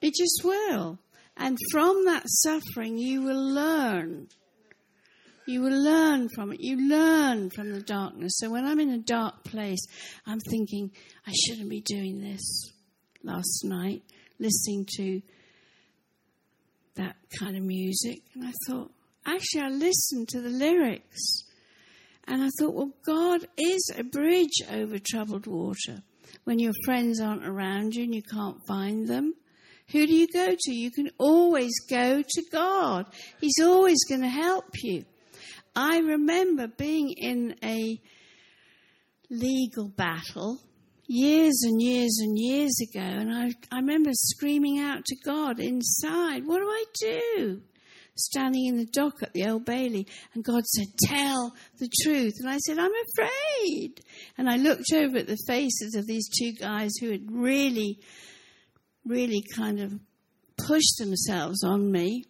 It 0.02 0.14
just 0.14 0.42
will. 0.44 1.00
And 1.36 1.58
from 1.72 2.06
that 2.06 2.24
suffering, 2.28 2.98
you 2.98 3.24
will 3.24 3.54
learn. 3.54 4.28
You 5.48 5.62
will 5.62 5.84
learn 5.84 6.30
from 6.30 6.52
it. 6.52 6.60
You 6.60 6.90
learn 6.90 7.50
from 7.52 7.72
the 7.72 7.82
darkness. 7.82 8.34
So 8.38 8.50
when 8.50 8.66
I'm 8.66 8.80
in 8.80 8.90
a 8.90 8.98
dark 8.98 9.44
place, 9.44 9.86
I'm 10.26 10.40
thinking, 10.40 10.92
I 11.28 11.34
shouldn't 11.34 11.70
be 11.70 11.82
doing 11.82 12.20
this. 12.22 12.72
Last 13.24 13.64
night, 13.64 14.04
listening 14.40 14.86
to 14.98 15.22
that 16.96 17.16
kind 17.40 17.58
of 17.58 17.64
music, 17.64 18.22
and 18.34 18.46
I 18.46 18.54
thought, 18.68 18.92
actually, 19.26 19.62
I 19.62 19.70
listened 19.70 20.30
to 20.30 20.42
the 20.42 20.50
lyrics, 20.50 21.44
and 22.28 22.44
I 22.44 22.50
thought, 22.60 22.74
well, 22.74 22.92
God 23.06 23.48
is 23.58 23.92
a 23.98 24.04
bridge 24.04 24.62
over 24.72 24.98
troubled 25.00 25.48
water. 25.48 26.04
When 26.44 26.60
your 26.60 26.74
friends 26.86 27.20
aren't 27.20 27.46
around 27.46 27.96
you 27.96 28.04
and 28.04 28.16
you 28.16 28.22
can't 28.22 28.58
find 28.68 29.08
them, 29.08 29.34
who 29.92 30.08
do 30.08 30.14
you 30.14 30.28
go 30.28 30.56
to? 30.58 30.72
You 30.74 30.92
can 30.92 31.10
always 31.18 31.74
go 31.90 32.22
to 32.22 32.44
God. 32.52 33.06
He's 33.40 33.60
always 33.62 34.04
going 34.08 34.22
to 34.22 34.30
help 34.30 34.66
you. 34.84 35.06
I 35.76 36.00
remember 36.00 36.68
being 36.68 37.12
in 37.12 37.56
a 37.64 38.00
legal 39.30 39.90
battle 39.90 40.60
years 41.08 41.62
and 41.64 41.82
years 41.82 42.18
and 42.22 42.38
years 42.38 42.76
ago, 42.82 43.02
and 43.02 43.34
I, 43.34 43.52
I 43.72 43.80
remember 43.80 44.12
screaming 44.14 44.80
out 44.80 45.04
to 45.06 45.16
God 45.26 45.60
inside, 45.60 46.46
What 46.46 46.60
do 46.60 46.68
I 46.68 46.86
do? 47.02 47.62
Standing 48.18 48.68
in 48.68 48.78
the 48.78 48.86
dock 48.86 49.22
at 49.22 49.34
the 49.34 49.46
Old 49.50 49.66
Bailey, 49.66 50.08
and 50.34 50.44
God 50.44 50.66
said, 50.66 50.88
Tell 51.04 51.54
the 51.80 51.90
truth. 52.04 52.36
And 52.40 52.50
I 52.50 52.58
said, 52.60 52.80
I'm 52.80 52.92
afraid. 53.14 54.00
And 54.38 54.50
I 54.50 54.56
looked 54.56 54.94
over 54.94 55.18
at 55.18 55.28
the 55.28 55.38
faces 55.48 55.96
of 55.96 56.08
these 56.08 56.30
two 56.30 56.54
guys 56.54 56.92
who 57.00 57.12
had 57.12 57.30
really 57.30 58.00
really 59.06 59.44
kind 59.56 59.80
of 59.80 59.94
pushed 60.58 60.98
themselves 60.98 61.64
on 61.64 61.92
me, 61.92 62.24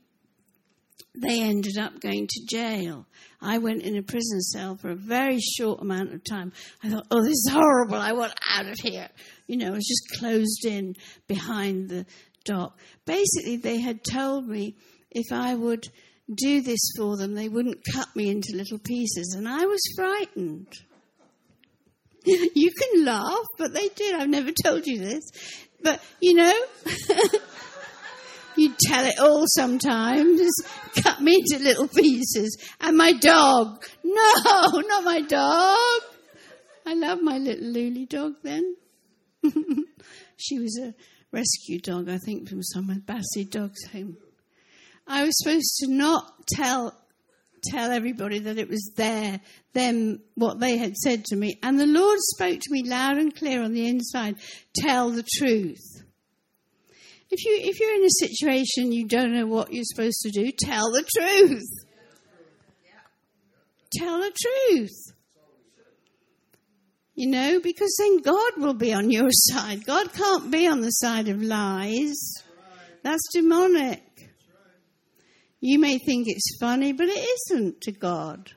they 1.22 1.42
ended 1.42 1.78
up 1.78 2.00
going 2.00 2.28
to 2.28 2.46
jail. 2.50 3.06
I 3.42 3.58
went 3.60 3.84
in 3.84 3.98
a 3.98 4.02
prison 4.02 4.42
cell 4.42 4.76
for 4.76 4.90
a 4.90 4.96
very 4.96 5.40
short 5.40 5.82
amount 5.82 6.14
of 6.14 6.24
time. 6.24 6.52
I 6.84 6.90
thought, 6.90 7.08
oh, 7.12 7.22
this 7.22 7.32
is 7.32 7.50
horrible. 7.52 7.98
I 7.98 8.14
want 8.14 8.34
out 8.50 8.68
of 8.68 8.78
here. 8.80 9.10
You 9.48 9.58
know, 9.58 9.68
I 9.68 9.72
was 9.72 9.88
just 9.88 10.20
closed 10.20 10.66
in 10.66 10.96
behind 11.28 11.90
the 11.90 12.06
dock. 12.44 12.78
Basically, 13.06 13.58
they 13.58 13.80
had 13.80 14.00
told 14.04 14.48
me 14.48 14.76
if 15.12 15.32
I 15.32 15.54
would 15.54 15.88
do 16.34 16.62
this 16.62 16.92
for 16.98 17.18
them, 17.18 17.36
they 17.36 17.50
wouldn't 17.50 17.84
cut 17.94 18.08
me 18.16 18.30
into 18.30 18.56
little 18.56 18.80
pieces. 18.80 19.36
And 19.38 19.48
I 19.48 19.66
was 19.66 19.82
frightened. 19.96 20.68
you 22.26 22.72
can 22.72 23.06
laugh, 23.06 23.46
but 23.58 23.74
they 23.74 23.90
did. 23.90 24.16
I've 24.16 24.30
never 24.30 24.52
told 24.52 24.88
you 24.88 24.98
this. 24.98 25.24
But, 25.84 26.02
you 26.20 26.34
know, 26.34 26.54
you 28.58 28.74
tell 28.88 29.06
it 29.06 29.20
all 29.20 29.46
sometimes. 29.48 30.42
Cut 31.02 31.22
me 31.22 31.36
into 31.36 31.64
little 31.64 31.88
pieces. 31.88 32.58
And 32.80 32.98
my 32.98 33.14
dog. 33.14 33.86
No, 34.04 34.34
not 34.88 35.04
my 35.04 35.22
dog. 35.22 36.02
I 36.86 36.94
love 36.94 37.22
my 37.22 37.38
little 37.38 37.74
Luli 37.74 38.08
dog 38.08 38.34
then. 38.44 38.76
she 40.38 40.60
was 40.60 40.80
a 40.80 40.94
rescue 41.32 41.80
dog, 41.80 42.10
I 42.10 42.18
think, 42.18 42.48
from 42.48 42.64
some 42.64 42.88
Battersea 43.06 43.46
Dogs 43.46 43.84
Home. 43.92 44.18
I 45.08 45.24
was 45.24 45.34
supposed 45.38 45.76
to 45.80 45.92
not 45.92 46.48
tell 46.48 46.96
tell 47.72 47.92
everybody 47.92 48.38
that 48.40 48.60
it 48.60 48.70
was 48.70 48.94
their 48.96 49.40
them 49.74 50.20
what 50.36 50.60
they 50.60 50.78
had 50.78 50.96
said 50.96 51.26
to 51.26 51.36
me. 51.36 51.60
And 51.64 51.80
the 51.80 51.88
Lord 51.88 52.20
spoke 52.20 52.60
to 52.60 52.72
me 52.72 52.84
loud 52.84 53.18
and 53.18 53.36
clear 53.36 53.62
on 53.64 53.74
the 53.74 53.88
inside. 53.88 54.36
Tell 54.76 55.10
the 55.10 55.26
truth. 55.38 56.04
If 57.32 57.44
you 57.44 57.58
if 57.62 57.80
you're 57.80 57.96
in 57.96 58.06
a 58.06 58.28
situation 58.28 58.92
you 58.92 59.08
don't 59.08 59.34
know 59.34 59.48
what 59.48 59.74
you're 59.74 59.84
supposed 59.86 60.22
to 60.22 60.32
do, 60.32 60.52
tell 60.52 60.92
the 60.92 61.04
truth. 61.18 61.86
Tell 63.94 64.20
the 64.20 64.32
truth. 64.32 65.16
You 67.16 67.30
know, 67.30 67.62
because 67.62 67.96
then 67.98 68.18
God 68.20 68.54
will 68.58 68.74
be 68.74 68.94
on 68.94 69.10
your 69.10 69.30
side. 69.32 69.86
God 69.86 70.12
can't 70.12 70.52
be 70.52 70.68
on 70.68 70.82
the 70.82 70.90
side 70.90 71.30
of 71.30 71.42
lies. 71.42 72.44
That's 73.04 73.24
demonic. 73.32 74.02
You 75.62 75.80
may 75.80 75.98
think 75.98 76.28
it's 76.28 76.58
funny, 76.60 76.92
but 76.92 77.08
it 77.08 77.28
isn't 77.50 77.82
to 77.82 77.92
God. 77.92 78.52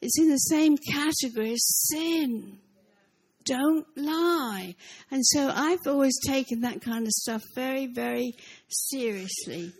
It's 0.00 0.18
in 0.18 0.30
the 0.30 0.36
same 0.36 0.76
category 0.76 1.52
as 1.52 1.88
sin. 1.90 2.58
Don't 3.44 3.86
lie. 3.96 4.74
And 5.10 5.24
so 5.26 5.50
I've 5.54 5.86
always 5.86 6.18
taken 6.26 6.60
that 6.60 6.80
kind 6.80 7.06
of 7.06 7.12
stuff 7.12 7.42
very, 7.54 7.86
very 7.86 8.32
seriously. 8.68 9.72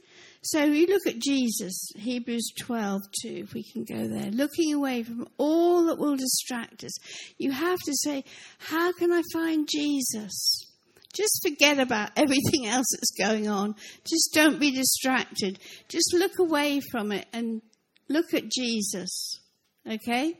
So 0.44 0.64
you 0.64 0.86
look 0.86 1.06
at 1.06 1.20
Jesus, 1.20 1.92
Hebrews 1.96 2.52
12, 2.58 3.00
2, 3.22 3.28
if 3.28 3.54
we 3.54 3.62
can 3.62 3.84
go 3.84 4.08
there, 4.08 4.30
looking 4.32 4.74
away 4.74 5.04
from 5.04 5.28
all 5.38 5.84
that 5.84 5.98
will 5.98 6.16
distract 6.16 6.82
us. 6.82 6.92
You 7.38 7.52
have 7.52 7.78
to 7.78 7.92
say, 7.94 8.24
How 8.58 8.92
can 8.92 9.12
I 9.12 9.22
find 9.32 9.68
Jesus? 9.70 10.66
Just 11.14 11.46
forget 11.46 11.78
about 11.78 12.10
everything 12.16 12.66
else 12.66 12.86
that's 12.92 13.12
going 13.16 13.48
on. 13.48 13.76
Just 14.04 14.32
don't 14.34 14.58
be 14.58 14.72
distracted. 14.72 15.60
Just 15.88 16.12
look 16.12 16.32
away 16.40 16.80
from 16.90 17.12
it 17.12 17.26
and 17.32 17.62
look 18.08 18.34
at 18.34 18.50
Jesus. 18.50 19.40
Okay? 19.88 20.34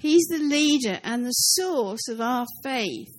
He's 0.00 0.26
the 0.28 0.38
leader 0.38 0.98
and 1.04 1.26
the 1.26 1.30
source 1.30 2.08
of 2.08 2.22
our 2.22 2.46
faith, 2.64 3.12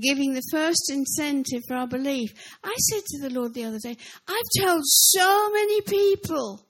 giving 0.00 0.32
the 0.32 0.42
first 0.50 0.90
incentive 0.90 1.60
for 1.68 1.76
our 1.76 1.86
belief. 1.86 2.30
I 2.64 2.74
said 2.74 3.02
to 3.04 3.20
the 3.20 3.28
Lord 3.28 3.52
the 3.52 3.64
other 3.64 3.78
day, 3.78 3.98
I've 4.26 4.62
told 4.64 4.80
so 4.84 5.50
many 5.52 5.82
people 5.82 6.66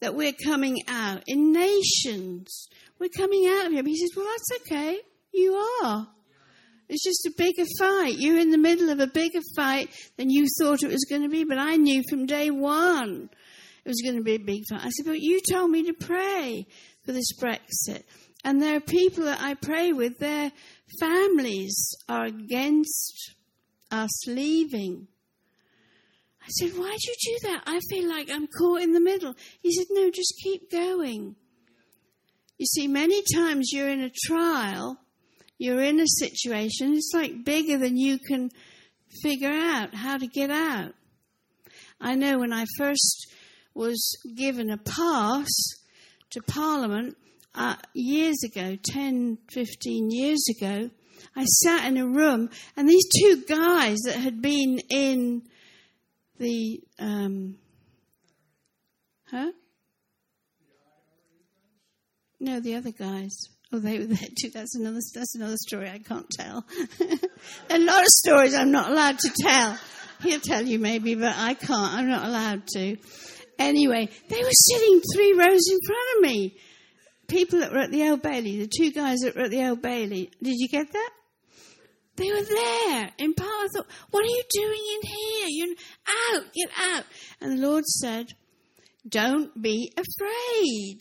that 0.00 0.14
we're 0.14 0.32
coming 0.46 0.76
out 0.86 1.24
in 1.26 1.52
nations. 1.52 2.68
We're 3.00 3.08
coming 3.08 3.48
out 3.48 3.66
of 3.66 3.72
here. 3.72 3.82
He 3.84 3.96
says, 3.96 4.10
Well, 4.16 4.26
that's 4.26 4.62
okay. 4.62 5.00
You 5.32 5.54
are. 5.82 6.06
It's 6.88 7.02
just 7.02 7.26
a 7.26 7.34
bigger 7.36 7.68
fight. 7.80 8.14
You're 8.16 8.38
in 8.38 8.52
the 8.52 8.58
middle 8.58 8.90
of 8.90 9.00
a 9.00 9.08
bigger 9.08 9.40
fight 9.56 9.90
than 10.16 10.30
you 10.30 10.46
thought 10.60 10.84
it 10.84 10.88
was 10.88 11.04
going 11.10 11.22
to 11.22 11.28
be, 11.28 11.42
but 11.42 11.58
I 11.58 11.74
knew 11.74 12.04
from 12.08 12.26
day 12.26 12.50
one 12.50 13.28
it 13.84 13.88
was 13.88 14.02
going 14.02 14.16
to 14.16 14.22
be 14.22 14.36
a 14.36 14.38
big 14.38 14.62
fight. 14.70 14.84
I 14.84 14.90
said, 14.90 15.06
But 15.06 15.20
you 15.20 15.40
told 15.50 15.72
me 15.72 15.82
to 15.86 15.94
pray 15.94 16.66
this 17.12 17.32
Brexit. 17.32 18.04
And 18.44 18.62
there 18.62 18.76
are 18.76 18.80
people 18.80 19.24
that 19.24 19.40
I 19.40 19.54
pray 19.54 19.92
with, 19.92 20.18
their 20.18 20.52
families 21.00 21.94
are 22.08 22.24
against 22.24 23.34
us 23.90 24.26
leaving. 24.28 25.08
I 26.42 26.48
said, 26.48 26.78
Why 26.78 26.96
do 26.96 27.10
you 27.10 27.16
do 27.20 27.48
that? 27.48 27.62
I 27.66 27.80
feel 27.90 28.08
like 28.08 28.30
I'm 28.30 28.46
caught 28.46 28.82
in 28.82 28.92
the 28.92 29.00
middle. 29.00 29.34
He 29.60 29.72
said, 29.72 29.86
No, 29.90 30.10
just 30.10 30.34
keep 30.42 30.70
going. 30.70 31.36
You 32.58 32.66
see, 32.66 32.88
many 32.88 33.22
times 33.34 33.70
you're 33.72 33.88
in 33.88 34.00
a 34.00 34.10
trial 34.26 34.98
you're 35.58 35.82
in 35.82 35.98
a 35.98 36.06
situation, 36.06 36.94
it's 36.94 37.10
like 37.12 37.44
bigger 37.44 37.78
than 37.78 37.96
you 37.96 38.18
can 38.18 38.50
figure 39.22 39.50
out 39.50 39.92
how 39.92 40.16
to 40.16 40.26
get 40.26 40.50
out. 40.50 40.94
I 42.00 42.14
know 42.14 42.38
when 42.38 42.52
I 42.52 42.64
first 42.76 43.32
was 43.74 44.16
given 44.36 44.70
a 44.70 44.78
pass 44.78 45.48
to 46.30 46.42
Parliament 46.42 47.16
uh, 47.54 47.76
years 47.94 48.42
ago, 48.44 48.76
10, 48.82 49.38
15 49.50 50.10
years 50.10 50.44
ago, 50.56 50.90
I 51.34 51.44
sat 51.44 51.86
in 51.86 51.96
a 51.96 52.06
room 52.06 52.50
and 52.76 52.88
these 52.88 53.06
two 53.20 53.44
guys 53.48 53.98
that 54.04 54.16
had 54.16 54.40
been 54.40 54.78
in 54.90 55.42
the, 56.38 56.80
um, 56.98 57.56
huh? 59.30 59.50
No, 62.40 62.60
the 62.60 62.76
other 62.76 62.92
guys. 62.92 63.36
Oh, 63.72 63.78
they 63.80 63.98
were 63.98 64.06
there 64.06 64.28
too. 64.40 64.50
That's 64.50 64.76
another, 64.76 65.00
that's 65.14 65.34
another 65.34 65.56
story 65.56 65.90
I 65.90 65.98
can't 65.98 66.28
tell. 66.30 66.64
a 67.70 67.78
lot 67.78 68.02
of 68.02 68.08
stories 68.08 68.54
I'm 68.54 68.70
not 68.70 68.90
allowed 68.90 69.18
to 69.18 69.30
tell. 69.40 69.78
He'll 70.22 70.40
tell 70.40 70.62
you 70.62 70.78
maybe, 70.78 71.14
but 71.14 71.34
I 71.36 71.54
can't. 71.54 71.94
I'm 71.94 72.08
not 72.08 72.26
allowed 72.26 72.66
to. 72.68 72.96
Anyway, 73.58 74.08
they 74.28 74.42
were 74.42 74.50
sitting 74.50 75.00
three 75.14 75.32
rows 75.32 75.68
in 75.70 75.78
front 75.86 76.16
of 76.16 76.22
me. 76.22 76.56
People 77.26 77.60
that 77.60 77.72
were 77.72 77.78
at 77.78 77.90
the 77.90 78.08
Old 78.08 78.22
Bailey, 78.22 78.58
the 78.58 78.70
two 78.74 78.90
guys 78.90 79.18
that 79.20 79.34
were 79.34 79.42
at 79.42 79.50
the 79.50 79.68
Old 79.68 79.82
Bailey. 79.82 80.30
Did 80.42 80.54
you 80.56 80.68
get 80.68 80.92
that? 80.92 81.10
They 82.16 82.30
were 82.32 82.42
there 82.42 83.10
in 83.18 83.34
part. 83.34 83.48
I 83.48 83.68
thought, 83.74 83.86
what 84.10 84.24
are 84.24 84.26
you 84.26 84.42
doing 84.50 84.80
in 84.94 85.08
here? 85.08 85.46
You're 85.48 85.76
out, 86.34 86.44
get 86.52 86.70
out. 86.80 87.04
And 87.40 87.52
the 87.52 87.68
Lord 87.68 87.84
said, 87.84 88.32
don't 89.08 89.60
be 89.60 89.92
afraid. 89.96 91.00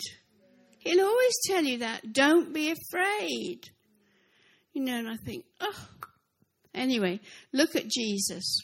He'll 0.79 1.05
always 1.05 1.33
tell 1.45 1.63
you 1.63 1.79
that. 1.79 2.13
Don't 2.13 2.53
be 2.53 2.71
afraid. 2.71 3.69
You 4.73 4.83
know, 4.83 4.97
and 4.97 5.09
I 5.09 5.17
think, 5.17 5.45
oh. 5.59 5.87
Anyway, 6.73 7.19
look 7.51 7.75
at 7.75 7.87
Jesus. 7.87 8.61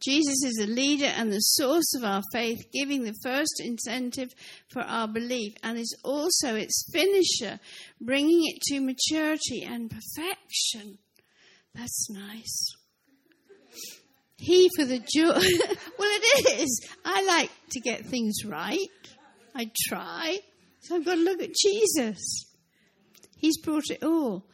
Jesus 0.00 0.44
is 0.44 0.54
the 0.54 0.66
leader 0.66 1.06
and 1.06 1.32
the 1.32 1.38
source 1.38 1.94
of 1.96 2.04
our 2.04 2.22
faith, 2.32 2.58
giving 2.72 3.04
the 3.04 3.16
first 3.22 3.60
incentive 3.64 4.34
for 4.68 4.82
our 4.82 5.08
belief, 5.08 5.54
and 5.62 5.78
is 5.78 5.96
also 6.04 6.54
its 6.54 6.84
finisher, 6.92 7.58
bringing 8.00 8.42
it 8.46 8.60
to 8.62 8.80
maturity 8.80 9.62
and 9.62 9.90
perfection. 9.90 10.98
That's 11.74 12.10
nice. 12.10 12.76
He 14.36 14.70
for 14.76 14.84
the 14.84 14.98
joy. 14.98 15.32
well, 15.98 16.10
it 16.12 16.60
is. 16.60 16.80
I 17.04 17.24
like 17.24 17.50
to 17.70 17.80
get 17.80 18.06
things 18.06 18.44
right. 18.44 18.88
I 19.54 19.70
try. 19.88 20.38
So 20.80 20.96
I've 20.96 21.04
got 21.04 21.16
to 21.16 21.20
look 21.20 21.42
at 21.42 21.54
Jesus. 21.54 22.46
He's 23.36 23.58
brought 23.60 23.90
it 23.90 24.02
all. 24.04 24.46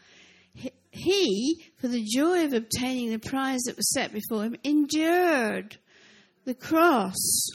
He, 0.54 1.64
for 1.80 1.88
the 1.88 2.04
joy 2.04 2.44
of 2.44 2.52
obtaining 2.52 3.10
the 3.10 3.18
prize 3.18 3.62
that 3.62 3.76
was 3.76 3.92
set 3.92 4.12
before 4.12 4.44
him, 4.44 4.56
endured 4.62 5.76
the 6.44 6.54
cross, 6.54 7.48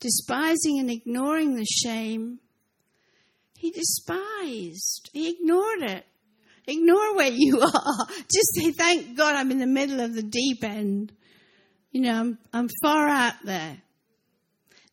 despising 0.00 0.78
and 0.78 0.90
ignoring 0.90 1.54
the 1.54 1.64
shame. 1.64 2.40
He 3.56 3.70
despised, 3.70 5.08
he 5.12 5.30
ignored 5.30 5.82
it. 5.82 6.06
Ignore 6.66 7.16
where 7.16 7.32
you 7.32 7.60
are. 7.62 8.06
Just 8.08 8.54
say, 8.54 8.70
thank 8.70 9.16
God 9.16 9.34
I'm 9.34 9.50
in 9.50 9.58
the 9.58 9.66
middle 9.66 10.00
of 10.00 10.14
the 10.14 10.22
deep 10.22 10.62
end. 10.62 11.12
You 11.90 12.02
know, 12.02 12.20
I'm, 12.20 12.38
I'm 12.52 12.68
far 12.82 13.08
out 13.08 13.34
there. 13.44 13.78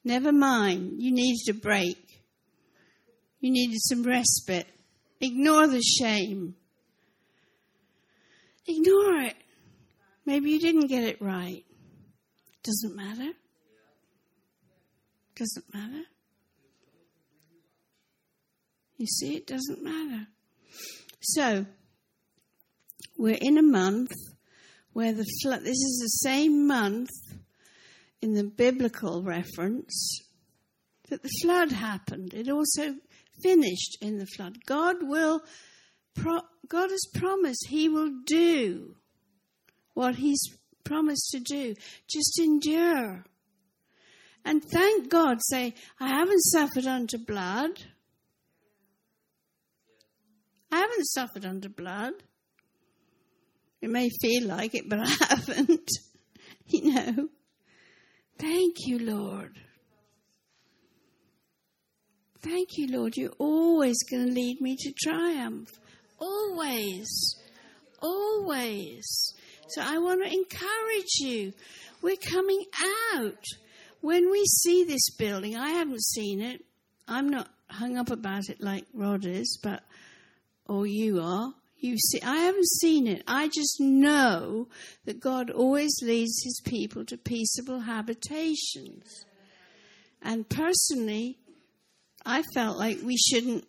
Never 0.03 0.31
mind. 0.31 1.01
You 1.01 1.11
needed 1.11 1.49
a 1.49 1.53
break. 1.53 1.97
You 3.39 3.51
needed 3.51 3.79
some 3.81 4.03
respite. 4.03 4.67
Ignore 5.21 5.67
the 5.67 5.81
shame. 5.81 6.55
Ignore 8.69 9.21
it. 9.23 9.35
Maybe 10.27 10.51
you 10.51 10.59
didn't 10.59 10.87
get 10.87 11.03
it 11.03 11.19
right. 11.19 11.65
Doesn't 12.61 12.95
matter. 12.95 13.31
Doesn't 15.35 15.73
matter. 15.73 16.03
You 18.97 19.07
see, 19.07 19.35
it 19.37 19.47
doesn't 19.47 19.81
matter. 19.81 20.27
So, 21.19 21.65
we're 23.17 23.39
in 23.41 23.57
a 23.57 23.63
month 23.63 24.11
where 24.93 25.13
the 25.13 25.25
flood, 25.41 25.61
this 25.61 25.69
is 25.69 25.99
the 26.01 26.29
same 26.29 26.67
month 26.67 27.09
in 28.21 28.33
the 28.33 28.43
biblical 28.43 29.23
reference 29.23 30.21
that 31.09 31.23
the 31.23 31.31
flood 31.41 31.71
happened. 31.71 32.35
It 32.35 32.49
also 32.49 32.97
finished 33.41 33.97
in 33.99 34.19
the 34.19 34.27
flood. 34.27 34.57
God 34.65 34.97
will, 35.01 35.41
God 36.69 36.91
has 36.91 37.05
promised 37.13 37.67
He 37.67 37.89
will 37.89 38.11
do 38.25 38.95
what 39.93 40.15
He's 40.15 40.39
promised 40.83 41.31
to 41.31 41.39
do. 41.39 41.75
Just 42.07 42.39
endure. 42.39 43.25
And 44.45 44.63
thank 44.63 45.09
God, 45.09 45.39
say, 45.41 45.73
I 45.99 46.07
haven't 46.07 46.41
suffered 46.41 46.87
unto 46.87 47.17
blood. 47.17 47.71
I 50.71 50.77
haven't 50.77 51.05
suffered 51.05 51.45
under 51.45 51.69
blood. 51.69 52.13
It 53.81 53.89
may 53.89 54.09
feel 54.21 54.47
like 54.47 54.75
it, 54.75 54.87
but 54.87 54.99
I 55.03 55.07
haven't. 55.07 55.89
you 56.67 56.93
know. 56.93 57.29
Thank 58.37 58.75
you, 58.85 58.99
Lord. 58.99 59.59
Thank 62.41 62.77
you, 62.77 62.87
Lord. 62.87 63.17
You're 63.17 63.33
always 63.37 63.97
going 64.09 64.27
to 64.27 64.31
lead 64.31 64.61
me 64.61 64.77
to 64.79 64.93
triumph. 64.93 65.67
Always. 66.19 67.35
Always. 68.01 69.33
So 69.69 69.81
I 69.83 69.97
want 69.97 70.23
to 70.23 70.31
encourage 70.31 71.19
you. 71.19 71.53
We're 72.01 72.15
coming 72.15 72.65
out. 73.15 73.43
When 74.01 74.31
we 74.31 74.45
see 74.45 74.83
this 74.83 75.09
building, 75.17 75.57
I 75.57 75.71
haven't 75.71 76.03
seen 76.03 76.41
it. 76.41 76.63
I'm 77.07 77.29
not 77.29 77.49
hung 77.69 77.97
up 77.97 78.09
about 78.09 78.49
it 78.49 78.61
like 78.61 78.85
Rod 78.93 79.25
is, 79.25 79.59
but 79.61 79.83
or 80.65 80.87
you 80.87 81.21
are. 81.21 81.53
You 81.77 81.97
see, 81.97 82.21
I 82.21 82.37
haven't 82.37 82.67
seen 82.67 83.07
it. 83.07 83.23
I 83.27 83.47
just 83.47 83.79
know 83.79 84.67
that 85.05 85.19
God 85.19 85.49
always 85.49 85.91
leads 86.01 86.41
his 86.43 86.61
people 86.65 87.05
to 87.05 87.17
peaceable 87.17 87.79
habitations. 87.79 89.25
And 90.21 90.47
personally, 90.49 91.37
I 92.25 92.43
felt 92.53 92.77
like 92.77 92.99
we 93.01 93.15
shouldn't 93.15 93.65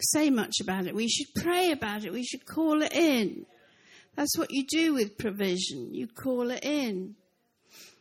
say 0.00 0.30
much 0.30 0.60
about 0.60 0.86
it. 0.86 0.94
We 0.94 1.08
should 1.08 1.34
pray 1.34 1.70
about 1.70 2.04
it. 2.04 2.12
We 2.12 2.24
should 2.24 2.46
call 2.46 2.82
it 2.82 2.92
in. 2.92 3.46
That's 4.16 4.36
what 4.38 4.50
you 4.50 4.64
do 4.66 4.94
with 4.94 5.18
provision. 5.18 5.94
You 5.94 6.06
call 6.06 6.50
it 6.50 6.64
in. 6.64 7.16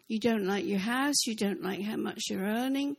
You 0.08 0.19
don't 0.19 0.45
like 0.45 0.65
your 0.65 0.79
house. 0.79 1.25
You 1.25 1.36
don't 1.36 1.63
like 1.63 1.81
how 1.81 1.97
much 1.97 2.23
you're 2.29 2.43
earning. 2.43 2.95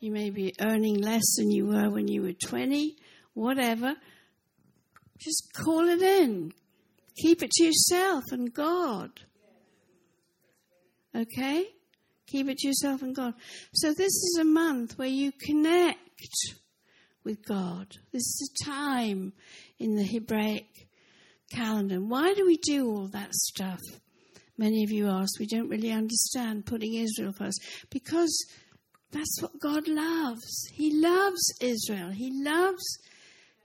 You 0.00 0.12
may 0.12 0.30
be 0.30 0.54
earning 0.60 1.00
less 1.00 1.36
than 1.36 1.50
you 1.50 1.66
were 1.66 1.90
when 1.90 2.08
you 2.08 2.22
were 2.22 2.32
20, 2.32 2.96
whatever. 3.34 3.94
Just 5.18 5.52
call 5.54 5.88
it 5.88 6.00
in. 6.00 6.52
Keep 7.16 7.42
it 7.42 7.50
to 7.50 7.64
yourself 7.64 8.24
and 8.32 8.52
God. 8.52 9.10
Okay? 11.14 11.66
Keep 12.26 12.48
it 12.48 12.58
to 12.58 12.68
yourself 12.68 13.02
and 13.02 13.14
God. 13.14 13.34
So 13.74 13.88
this 13.88 14.12
is 14.12 14.38
a 14.40 14.44
month 14.44 14.98
where 14.98 15.08
you 15.08 15.32
connect 15.32 15.98
with 17.30 17.46
God. 17.46 17.86
This 18.12 18.22
is 18.22 18.50
a 18.50 18.64
time 18.64 19.32
in 19.78 19.94
the 19.94 20.02
Hebraic 20.02 20.66
calendar. 21.52 22.00
Why 22.00 22.34
do 22.34 22.44
we 22.44 22.56
do 22.56 22.90
all 22.90 23.06
that 23.08 23.32
stuff? 23.32 23.78
Many 24.58 24.82
of 24.82 24.90
you 24.90 25.08
ask. 25.08 25.38
We 25.38 25.46
don't 25.46 25.68
really 25.68 25.92
understand 25.92 26.66
putting 26.66 26.94
Israel 26.94 27.32
first. 27.32 27.62
Because 27.88 28.36
that's 29.12 29.40
what 29.40 29.60
God 29.60 29.86
loves. 29.86 30.68
He 30.72 31.00
loves 31.00 31.40
Israel. 31.60 32.10
He 32.10 32.32
loves 32.42 32.82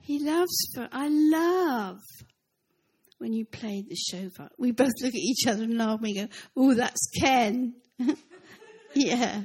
he 0.00 0.20
loves 0.20 0.54
I 0.92 1.08
love 1.08 1.98
when 3.18 3.32
you 3.32 3.44
played 3.44 3.88
the 3.88 3.96
shofar. 3.96 4.50
We 4.58 4.70
both 4.70 4.92
look 5.02 5.14
at 5.14 5.20
each 5.20 5.48
other 5.48 5.64
and 5.64 5.76
laugh 5.76 5.98
and 6.04 6.14
go, 6.14 6.28
Oh, 6.56 6.74
that's 6.74 7.10
Ken. 7.20 7.74
yeah. 8.94 9.42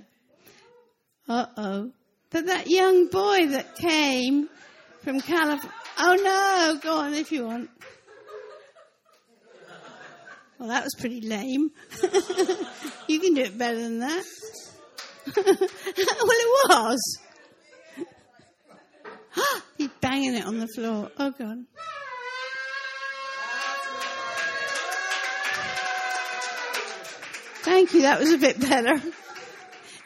Uh 1.27 1.47
oh. 1.57 1.91
But 2.31 2.45
that 2.47 2.69
young 2.69 3.07
boy 3.07 3.47
that 3.47 3.75
came 3.75 4.49
from 5.03 5.19
California. 5.19 5.71
Oh 5.99 6.15
no, 6.15 6.79
go 6.81 6.97
on 6.97 7.13
if 7.13 7.31
you 7.31 7.45
want. 7.45 7.69
Well, 10.57 10.69
that 10.69 10.83
was 10.83 10.93
pretty 10.97 11.21
lame. 11.21 11.71
you 13.07 13.19
can 13.19 13.33
do 13.33 13.41
it 13.41 13.57
better 13.57 13.79
than 13.79 13.99
that. 13.99 14.23
well, 15.35 15.57
it 15.57 16.69
was. 16.69 17.19
He's 19.77 19.89
banging 19.99 20.35
it 20.35 20.45
on 20.45 20.59
the 20.59 20.67
floor. 20.67 21.09
Oh, 21.17 21.31
God. 21.31 21.65
Thank 27.63 27.93
you. 27.93 28.03
That 28.03 28.19
was 28.19 28.31
a 28.31 28.37
bit 28.37 28.59
better. 28.59 29.01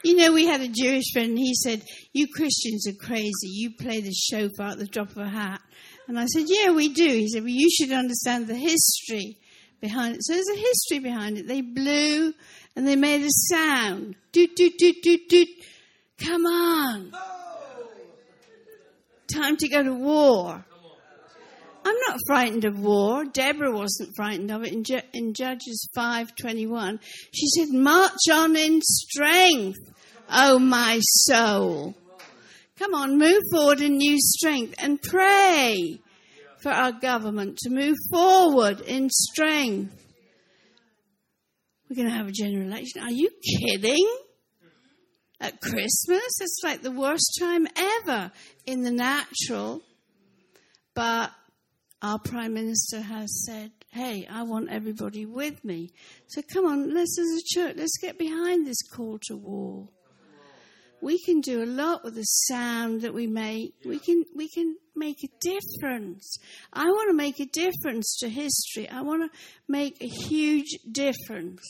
You 0.06 0.14
know, 0.14 0.32
we 0.32 0.46
had 0.46 0.60
a 0.60 0.68
Jewish 0.68 1.12
friend, 1.12 1.30
and 1.30 1.38
he 1.38 1.52
said, 1.52 1.82
You 2.12 2.28
Christians 2.28 2.86
are 2.86 2.92
crazy. 2.92 3.48
You 3.48 3.72
play 3.72 4.00
the 4.00 4.12
shofar 4.12 4.68
at 4.68 4.78
the 4.78 4.86
drop 4.86 5.10
of 5.10 5.16
a 5.16 5.28
hat. 5.28 5.60
And 6.06 6.16
I 6.16 6.26
said, 6.26 6.44
Yeah, 6.46 6.70
we 6.70 6.90
do. 6.90 7.08
He 7.08 7.28
said, 7.28 7.42
Well, 7.42 7.50
you 7.50 7.68
should 7.68 7.90
understand 7.90 8.46
the 8.46 8.54
history 8.54 9.36
behind 9.80 10.14
it. 10.14 10.24
So 10.24 10.34
there's 10.34 10.48
a 10.48 10.60
history 10.60 11.00
behind 11.00 11.38
it. 11.38 11.48
They 11.48 11.60
blew 11.60 12.32
and 12.76 12.86
they 12.86 12.94
made 12.94 13.22
a 13.22 13.30
sound. 13.50 14.14
Doot, 14.30 14.54
doot, 14.54 14.78
doot, 14.78 14.94
doot, 15.02 15.28
doot. 15.28 15.48
Come 16.24 16.46
on 16.46 17.10
oh! 17.12 17.90
time 19.26 19.56
to 19.56 19.68
go 19.68 19.82
to 19.82 19.92
war. 19.92 20.64
I'm 21.86 21.94
not 22.08 22.18
frightened 22.26 22.64
of 22.64 22.80
war. 22.80 23.24
Deborah 23.24 23.70
wasn't 23.70 24.16
frightened 24.16 24.50
of 24.50 24.64
it 24.64 24.72
in, 24.72 24.82
Ju- 24.82 25.08
in 25.14 25.34
Judges 25.34 25.88
5:21. 25.96 26.98
She 27.32 27.46
said, 27.46 27.68
"March 27.68 28.28
on 28.28 28.56
in 28.56 28.80
strength, 28.82 29.78
O 30.28 30.58
my 30.58 30.98
soul. 31.00 31.94
Come 32.76 32.92
on, 32.92 33.18
move 33.18 33.40
forward 33.52 33.80
in 33.80 33.98
new 33.98 34.16
strength 34.18 34.74
and 34.78 35.00
pray 35.00 36.00
for 36.60 36.70
our 36.70 36.90
government 36.90 37.56
to 37.58 37.70
move 37.70 37.96
forward 38.10 38.80
in 38.80 39.08
strength. 39.08 39.94
We're 41.88 41.96
going 41.96 42.08
to 42.08 42.14
have 42.14 42.26
a 42.26 42.32
general 42.32 42.66
election. 42.66 43.02
Are 43.02 43.12
you 43.12 43.30
kidding? 43.60 44.04
At 45.38 45.60
Christmas? 45.60 46.40
It's 46.40 46.60
like 46.64 46.82
the 46.82 46.90
worst 46.90 47.38
time 47.38 47.68
ever 47.76 48.32
in 48.64 48.82
the 48.82 48.90
natural. 48.90 49.82
But 50.94 51.30
our 52.06 52.18
Prime 52.18 52.54
Minister 52.54 53.00
has 53.00 53.44
said, 53.44 53.72
hey, 53.90 54.26
I 54.30 54.42
want 54.42 54.70
everybody 54.70 55.26
with 55.26 55.64
me. 55.64 55.90
So 56.26 56.42
come 56.42 56.64
on, 56.66 56.94
let's 56.94 57.18
as 57.18 57.26
a 57.26 57.42
church, 57.44 57.76
let's 57.76 57.98
get 57.98 58.18
behind 58.18 58.66
this 58.66 58.82
call 58.82 59.18
to 59.26 59.36
war 59.36 59.88
we 61.00 61.18
can 61.22 61.40
do 61.40 61.62
a 61.62 61.66
lot 61.66 62.04
with 62.04 62.14
the 62.14 62.22
sound 62.22 63.02
that 63.02 63.14
we 63.14 63.26
make. 63.26 63.74
We 63.84 63.98
can, 63.98 64.24
we 64.34 64.48
can 64.48 64.76
make 64.94 65.22
a 65.22 65.28
difference. 65.40 66.38
I 66.72 66.86
want 66.86 67.10
to 67.10 67.16
make 67.16 67.38
a 67.38 67.46
difference 67.46 68.16
to 68.20 68.28
history. 68.28 68.88
I 68.88 69.02
want 69.02 69.30
to 69.30 69.38
make 69.68 70.02
a 70.02 70.08
huge 70.08 70.78
difference. 70.90 71.62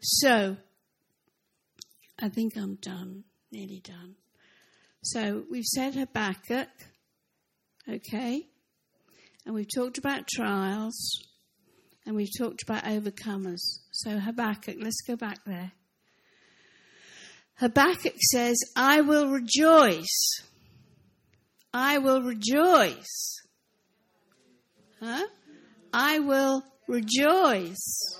So, 0.00 0.56
I 2.18 2.28
think 2.28 2.56
I'm 2.56 2.76
done, 2.76 3.24
nearly 3.50 3.80
done. 3.80 4.14
So, 5.02 5.44
we've 5.50 5.64
said 5.64 5.94
Habakkuk, 5.94 6.68
okay? 7.88 8.46
And 9.46 9.54
we've 9.54 9.72
talked 9.74 9.98
about 9.98 10.26
trials, 10.26 11.22
and 12.06 12.16
we've 12.16 12.36
talked 12.38 12.62
about 12.62 12.84
overcomers. 12.84 13.60
So, 13.90 14.18
Habakkuk, 14.18 14.76
let's 14.80 15.02
go 15.06 15.16
back 15.16 15.38
there. 15.44 15.72
Habakkuk 17.56 18.16
says, 18.18 18.56
I 18.74 19.02
will 19.02 19.28
rejoice. 19.28 20.42
I 21.72 21.98
will 21.98 22.22
rejoice. 22.22 23.40
Huh? 25.00 25.26
I 25.92 26.18
will 26.18 26.64
rejoice. 26.88 28.18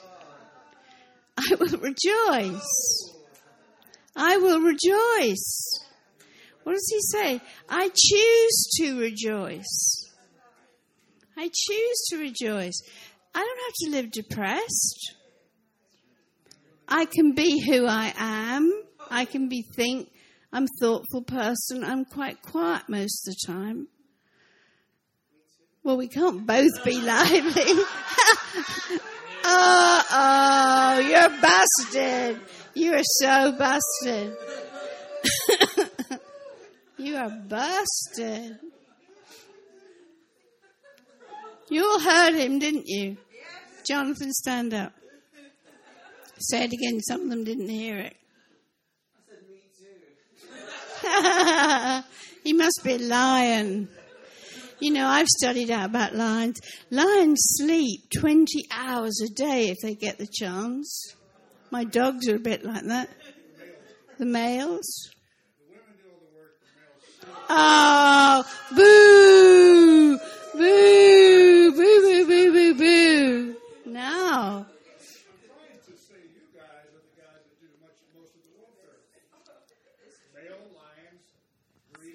I 1.37 1.55
will 1.59 1.79
rejoice. 1.79 3.13
I 4.15 4.37
will 4.37 4.61
rejoice. 4.61 5.81
What 6.63 6.75
does 6.75 6.89
he 6.91 7.01
say? 7.01 7.41
I 7.69 7.89
choose 7.89 8.71
to 8.79 8.99
rejoice. 9.01 10.04
I 11.37 11.51
choose 11.53 12.07
to 12.11 12.19
rejoice. 12.19 12.81
I 13.35 13.41
don't 13.41 13.61
have 13.67 13.75
to 13.83 13.91
live 13.91 14.11
depressed. 14.13 15.15
I 16.89 17.07
can 17.07 17.35
be 17.35 17.61
who 17.61 17.87
I 17.87 18.13
am. 18.17 18.73
I 19.11 19.25
can 19.25 19.49
be 19.49 19.65
think. 19.77 20.11
I'm 20.53 20.65
a 20.65 20.81
thoughtful 20.81 21.23
person. 21.23 21.83
I'm 21.83 22.05
quite 22.05 22.41
quiet 22.43 22.83
most 22.89 23.27
of 23.27 23.35
the 23.35 23.53
time. 23.53 23.89
Well, 25.83 25.97
we 25.97 26.09
can't 26.09 26.47
both 26.47 26.85
be 26.85 27.01
lively. 27.01 27.63
oh, 29.45 30.03
oh, 30.13 30.99
you're 31.01 31.41
busted. 31.41 32.41
You 32.75 32.95
are 32.95 33.03
so 33.03 33.53
busted. 33.53 34.37
you 36.99 37.17
are 37.17 37.31
busted. 37.31 38.59
You 41.69 41.85
all 41.85 42.01
heard 42.01 42.35
him, 42.35 42.59
didn't 42.59 42.87
you? 42.87 43.17
Jonathan, 43.85 44.33
stand 44.33 44.75
up. 44.75 44.93
Say 46.39 46.65
it 46.65 46.73
again. 46.73 47.01
Some 47.01 47.23
of 47.23 47.31
them 47.31 47.45
didn't 47.45 47.69
hear 47.69 47.99
it. 47.99 48.17
I 49.17 49.21
said, 49.29 49.39
Me 49.49 49.61
too. 52.03 52.09
he 52.45 52.53
must 52.53 52.81
be 52.83 52.95
a 52.95 52.99
lion. 52.99 53.89
You 54.81 54.91
know, 54.93 55.07
I've 55.07 55.29
studied 55.29 55.71
out 55.71 55.87
about 55.87 56.15
lions. 56.15 56.61
Lions 56.91 57.39
sleep 57.57 58.01
20 58.19 58.67
hours 58.71 59.21
a 59.23 59.29
day 59.33 59.69
if 59.69 59.79
they 59.83 59.95
get 59.95 60.19
the 60.19 60.27
chance. 60.27 61.15
My 61.71 61.85
dogs 61.85 62.29
are 62.29 62.37
a 62.37 62.41
bit 62.41 62.65
like 62.65 62.85
that. 62.85 63.09
The 64.19 64.27
males. 64.27 65.11
Oh, 67.49 68.45
boo! 68.75 70.19
Boo! 70.59 71.44
Boo, 71.73 72.03
boo, 72.03 72.27
boo, 72.27 72.53
boo, 72.53 72.75
boo. 72.75 73.57
No. 73.87 74.67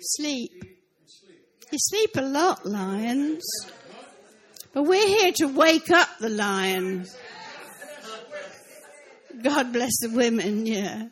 sleep. 0.01 0.63
You 1.71 1.77
sleep 1.77 2.11
a 2.15 2.21
lot, 2.21 2.65
lions. 2.65 3.43
But 4.73 4.83
we're 4.83 5.07
here 5.07 5.31
to 5.33 5.45
wake 5.47 5.89
up 5.91 6.09
the 6.19 6.29
lion. 6.29 7.05
God 9.41 9.71
bless 9.73 9.99
the 9.99 10.09
women, 10.09 10.65
yeah. 10.65 11.07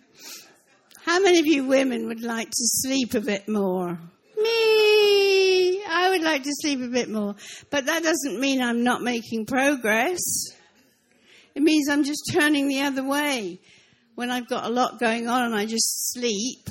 How 1.05 1.19
many 1.21 1.39
of 1.39 1.45
you 1.45 1.65
women 1.65 2.07
would 2.07 2.21
like 2.21 2.49
to 2.49 2.63
sleep 2.81 3.13
a 3.13 3.21
bit 3.21 3.47
more? 3.47 3.99
Me! 4.37 5.46
I 5.89 6.09
would 6.09 6.21
like 6.21 6.43
to 6.43 6.51
sleep 6.51 6.81
a 6.81 6.87
bit 6.87 7.09
more. 7.09 7.35
But 7.69 7.85
that 7.85 8.03
doesn't 8.03 8.39
mean 8.39 8.61
I'm 8.61 8.83
not 8.83 9.01
making 9.01 9.45
progress. 9.45 10.19
It 11.55 11.63
means 11.63 11.89
I'm 11.89 12.03
just 12.03 12.29
turning 12.31 12.67
the 12.67 12.81
other 12.81 13.03
way. 13.03 13.59
When 14.15 14.31
I've 14.31 14.47
got 14.47 14.65
a 14.65 14.69
lot 14.69 14.99
going 14.99 15.27
on 15.27 15.45
and 15.45 15.55
I 15.55 15.65
just 15.65 16.13
sleep, 16.13 16.69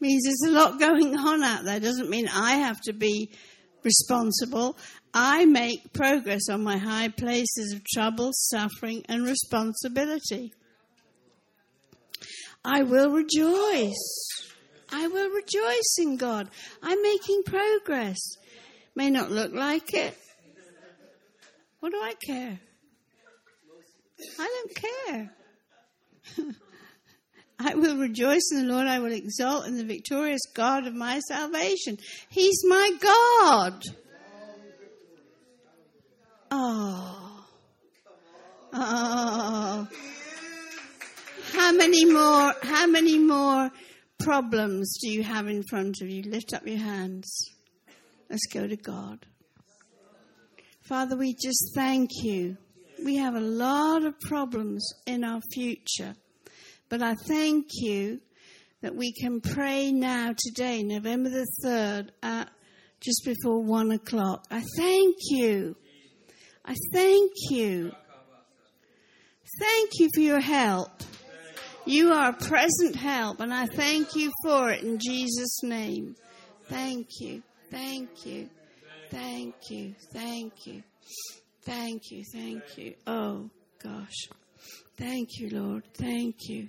means 0.00 0.24
there's 0.24 0.52
a 0.52 0.58
lot 0.58 0.78
going 0.78 1.16
on 1.16 1.42
out 1.42 1.64
there. 1.64 1.80
Doesn't 1.80 2.10
mean 2.10 2.28
I 2.28 2.56
have 2.56 2.80
to 2.82 2.92
be 2.92 3.30
responsible. 3.82 4.76
I 5.12 5.44
make 5.44 5.92
progress 5.92 6.48
on 6.50 6.62
my 6.62 6.76
high 6.76 7.08
places 7.08 7.72
of 7.74 7.84
trouble, 7.84 8.30
suffering, 8.32 9.04
and 9.08 9.24
responsibility. 9.24 10.52
I 12.64 12.82
will 12.82 13.10
rejoice. 13.10 14.49
I 14.92 15.06
will 15.06 15.30
rejoice 15.30 15.96
in 15.98 16.16
God. 16.16 16.48
I'm 16.82 17.02
making 17.02 17.42
progress. 17.44 18.18
May 18.94 19.10
not 19.10 19.30
look 19.30 19.52
like 19.52 19.94
it. 19.94 20.16
What 21.80 21.92
do 21.92 21.98
I 21.98 22.14
care? 22.14 22.60
I 24.38 24.64
don't 24.66 24.74
care. 24.74 25.30
I 27.58 27.74
will 27.74 27.96
rejoice 27.96 28.50
in 28.52 28.66
the 28.66 28.72
Lord. 28.72 28.86
I 28.86 28.98
will 28.98 29.12
exult 29.12 29.66
in 29.66 29.76
the 29.76 29.84
victorious 29.84 30.40
God 30.54 30.86
of 30.86 30.94
my 30.94 31.20
salvation. 31.20 31.98
He's 32.28 32.62
my 32.66 32.90
God. 33.00 33.82
Oh. 36.50 37.46
Oh. 38.72 39.88
How 41.52 41.72
many 41.72 42.04
more, 42.04 42.54
how 42.62 42.86
many 42.86 43.18
more 43.18 43.70
problems 44.20 44.98
do 45.00 45.10
you 45.10 45.22
have 45.22 45.48
in 45.48 45.62
front 45.62 46.00
of 46.00 46.08
you? 46.08 46.22
Lift 46.22 46.54
up 46.54 46.66
your 46.66 46.78
hands. 46.78 47.50
Let's 48.28 48.46
go 48.46 48.66
to 48.66 48.76
God. 48.76 49.26
Father, 50.82 51.16
we 51.16 51.34
just 51.34 51.72
thank 51.74 52.10
you. 52.22 52.56
We 53.04 53.16
have 53.16 53.34
a 53.34 53.40
lot 53.40 54.04
of 54.04 54.18
problems 54.20 54.86
in 55.06 55.24
our 55.24 55.40
future. 55.52 56.14
But 56.88 57.02
I 57.02 57.14
thank 57.26 57.66
you 57.72 58.20
that 58.82 58.94
we 58.94 59.12
can 59.12 59.40
pray 59.40 59.92
now 59.92 60.34
today, 60.36 60.82
November 60.82 61.30
the 61.30 61.46
3rd, 61.64 62.10
at 62.22 62.50
just 63.00 63.24
before 63.24 63.62
one 63.62 63.90
o'clock. 63.92 64.44
I 64.50 64.62
thank 64.76 65.16
you. 65.30 65.76
I 66.64 66.74
thank 66.92 67.32
you. 67.50 67.92
Thank 69.60 69.90
you 69.98 70.08
for 70.14 70.20
your 70.20 70.40
help. 70.40 71.02
You 71.86 72.12
are 72.12 72.32
present 72.32 72.94
help, 72.96 73.40
and 73.40 73.52
I 73.52 73.66
thank 73.66 74.14
you 74.14 74.30
for 74.44 74.70
it 74.70 74.82
in 74.82 74.98
Jesus' 74.98 75.62
name. 75.62 76.14
Thank 76.68 77.08
you. 77.20 77.42
Thank 77.70 78.26
you. 78.26 78.48
Thank 79.10 79.54
you. 79.70 79.94
Thank 80.12 80.66
you. 80.66 80.82
Thank 81.62 82.10
you. 82.10 82.24
Thank 82.32 82.62
you. 82.76 82.94
Oh, 83.06 83.50
gosh. 83.82 84.28
Thank 84.96 85.28
you, 85.38 85.50
Lord. 85.50 85.84
Thank 85.94 86.36
you. 86.48 86.68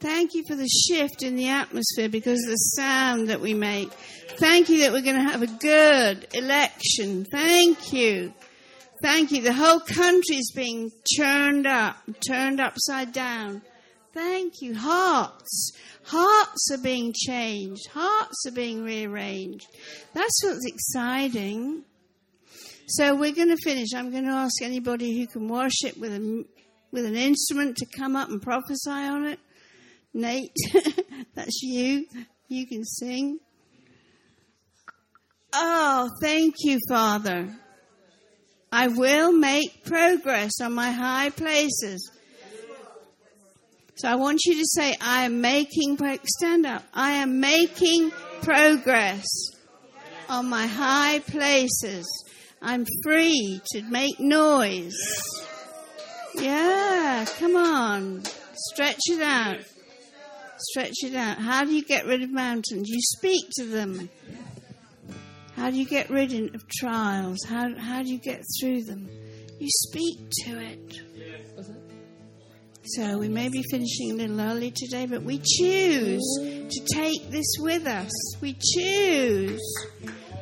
Thank 0.00 0.32
you 0.32 0.44
for 0.48 0.56
the 0.56 0.68
shift 0.68 1.22
in 1.22 1.36
the 1.36 1.48
atmosphere 1.48 2.08
because 2.08 2.42
of 2.44 2.50
the 2.50 2.56
sound 2.56 3.28
that 3.28 3.40
we 3.40 3.52
make. 3.52 3.92
Thank 4.38 4.70
you 4.70 4.80
that 4.80 4.92
we're 4.92 5.02
going 5.02 5.22
to 5.22 5.30
have 5.30 5.42
a 5.42 5.46
good 5.46 6.26
election. 6.32 7.26
Thank 7.30 7.92
you. 7.92 8.32
Thank 9.02 9.30
you. 9.30 9.42
The 9.42 9.52
whole 9.52 9.80
country 9.80 10.36
is 10.36 10.52
being 10.54 10.90
churned 11.06 11.66
up, 11.66 11.96
turned 12.26 12.60
upside 12.60 13.12
down. 13.12 13.60
Thank 14.12 14.60
you. 14.60 14.74
Hearts. 14.74 15.72
Hearts 16.04 16.70
are 16.72 16.82
being 16.82 17.12
changed. 17.14 17.88
Hearts 17.92 18.44
are 18.46 18.52
being 18.52 18.82
rearranged. 18.82 19.66
That's 20.14 20.40
what's 20.42 20.66
exciting. 20.66 21.84
So 22.88 23.14
we're 23.14 23.34
going 23.34 23.56
to 23.56 23.62
finish. 23.62 23.88
I'm 23.94 24.10
going 24.10 24.24
to 24.24 24.32
ask 24.32 24.60
anybody 24.62 25.16
who 25.18 25.28
can 25.28 25.46
worship 25.46 25.96
with 25.96 26.12
a, 26.12 26.44
with 26.90 27.04
an 27.04 27.14
instrument 27.14 27.76
to 27.76 27.86
come 27.96 28.16
up 28.16 28.28
and 28.28 28.42
prophesy 28.42 28.90
on 28.90 29.26
it. 29.26 29.38
Nate, 30.12 30.56
that's 31.36 31.62
you. 31.62 32.06
You 32.48 32.66
can 32.66 32.84
sing. 32.84 33.38
Oh, 35.52 36.10
thank 36.20 36.54
you, 36.64 36.78
Father. 36.88 37.54
I 38.72 38.88
will 38.88 39.32
make 39.32 39.84
progress 39.84 40.60
on 40.60 40.74
my 40.74 40.90
high 40.90 41.30
places. 41.30 42.10
So 43.96 44.08
I 44.08 44.14
want 44.14 44.40
you 44.46 44.54
to 44.54 44.66
say, 44.66 44.96
I 45.00 45.24
am 45.24 45.40
making, 45.40 45.98
stand 46.24 46.66
up. 46.66 46.84
I 46.94 47.12
am 47.12 47.40
making 47.40 48.10
progress 48.42 49.26
on 50.28 50.48
my 50.48 50.66
high 50.66 51.18
places. 51.20 52.06
I'm 52.62 52.86
free 53.02 53.60
to 53.72 53.82
make 53.82 54.18
noise. 54.20 54.96
Yeah, 56.34 57.26
come 57.38 57.56
on. 57.56 58.22
Stretch 58.54 59.00
it 59.10 59.22
out. 59.22 59.58
Stretch 60.58 60.96
it 61.04 61.14
out. 61.14 61.38
How 61.38 61.64
do 61.64 61.74
you 61.74 61.82
get 61.82 62.06
rid 62.06 62.22
of 62.22 62.30
mountains? 62.30 62.88
You 62.88 63.00
speak 63.00 63.46
to 63.56 63.64
them. 63.64 64.08
How 65.56 65.70
do 65.70 65.76
you 65.76 65.86
get 65.86 66.08
rid 66.10 66.54
of 66.54 66.68
trials? 66.68 67.38
How, 67.46 67.74
how 67.76 68.02
do 68.02 68.10
you 68.10 68.18
get 68.18 68.44
through 68.60 68.84
them? 68.84 69.08
You 69.58 69.68
speak 69.68 70.18
to 70.44 70.58
it. 70.58 71.00
So 72.84 73.18
we 73.18 73.28
may 73.28 73.50
be 73.50 73.62
finishing 73.70 74.12
a 74.12 74.14
little 74.14 74.40
early 74.40 74.72
today, 74.74 75.06
but 75.06 75.22
we 75.22 75.38
choose 75.38 76.22
to 76.40 76.94
take 76.94 77.30
this 77.30 77.46
with 77.58 77.86
us. 77.86 78.10
We 78.40 78.54
choose. 78.54 79.60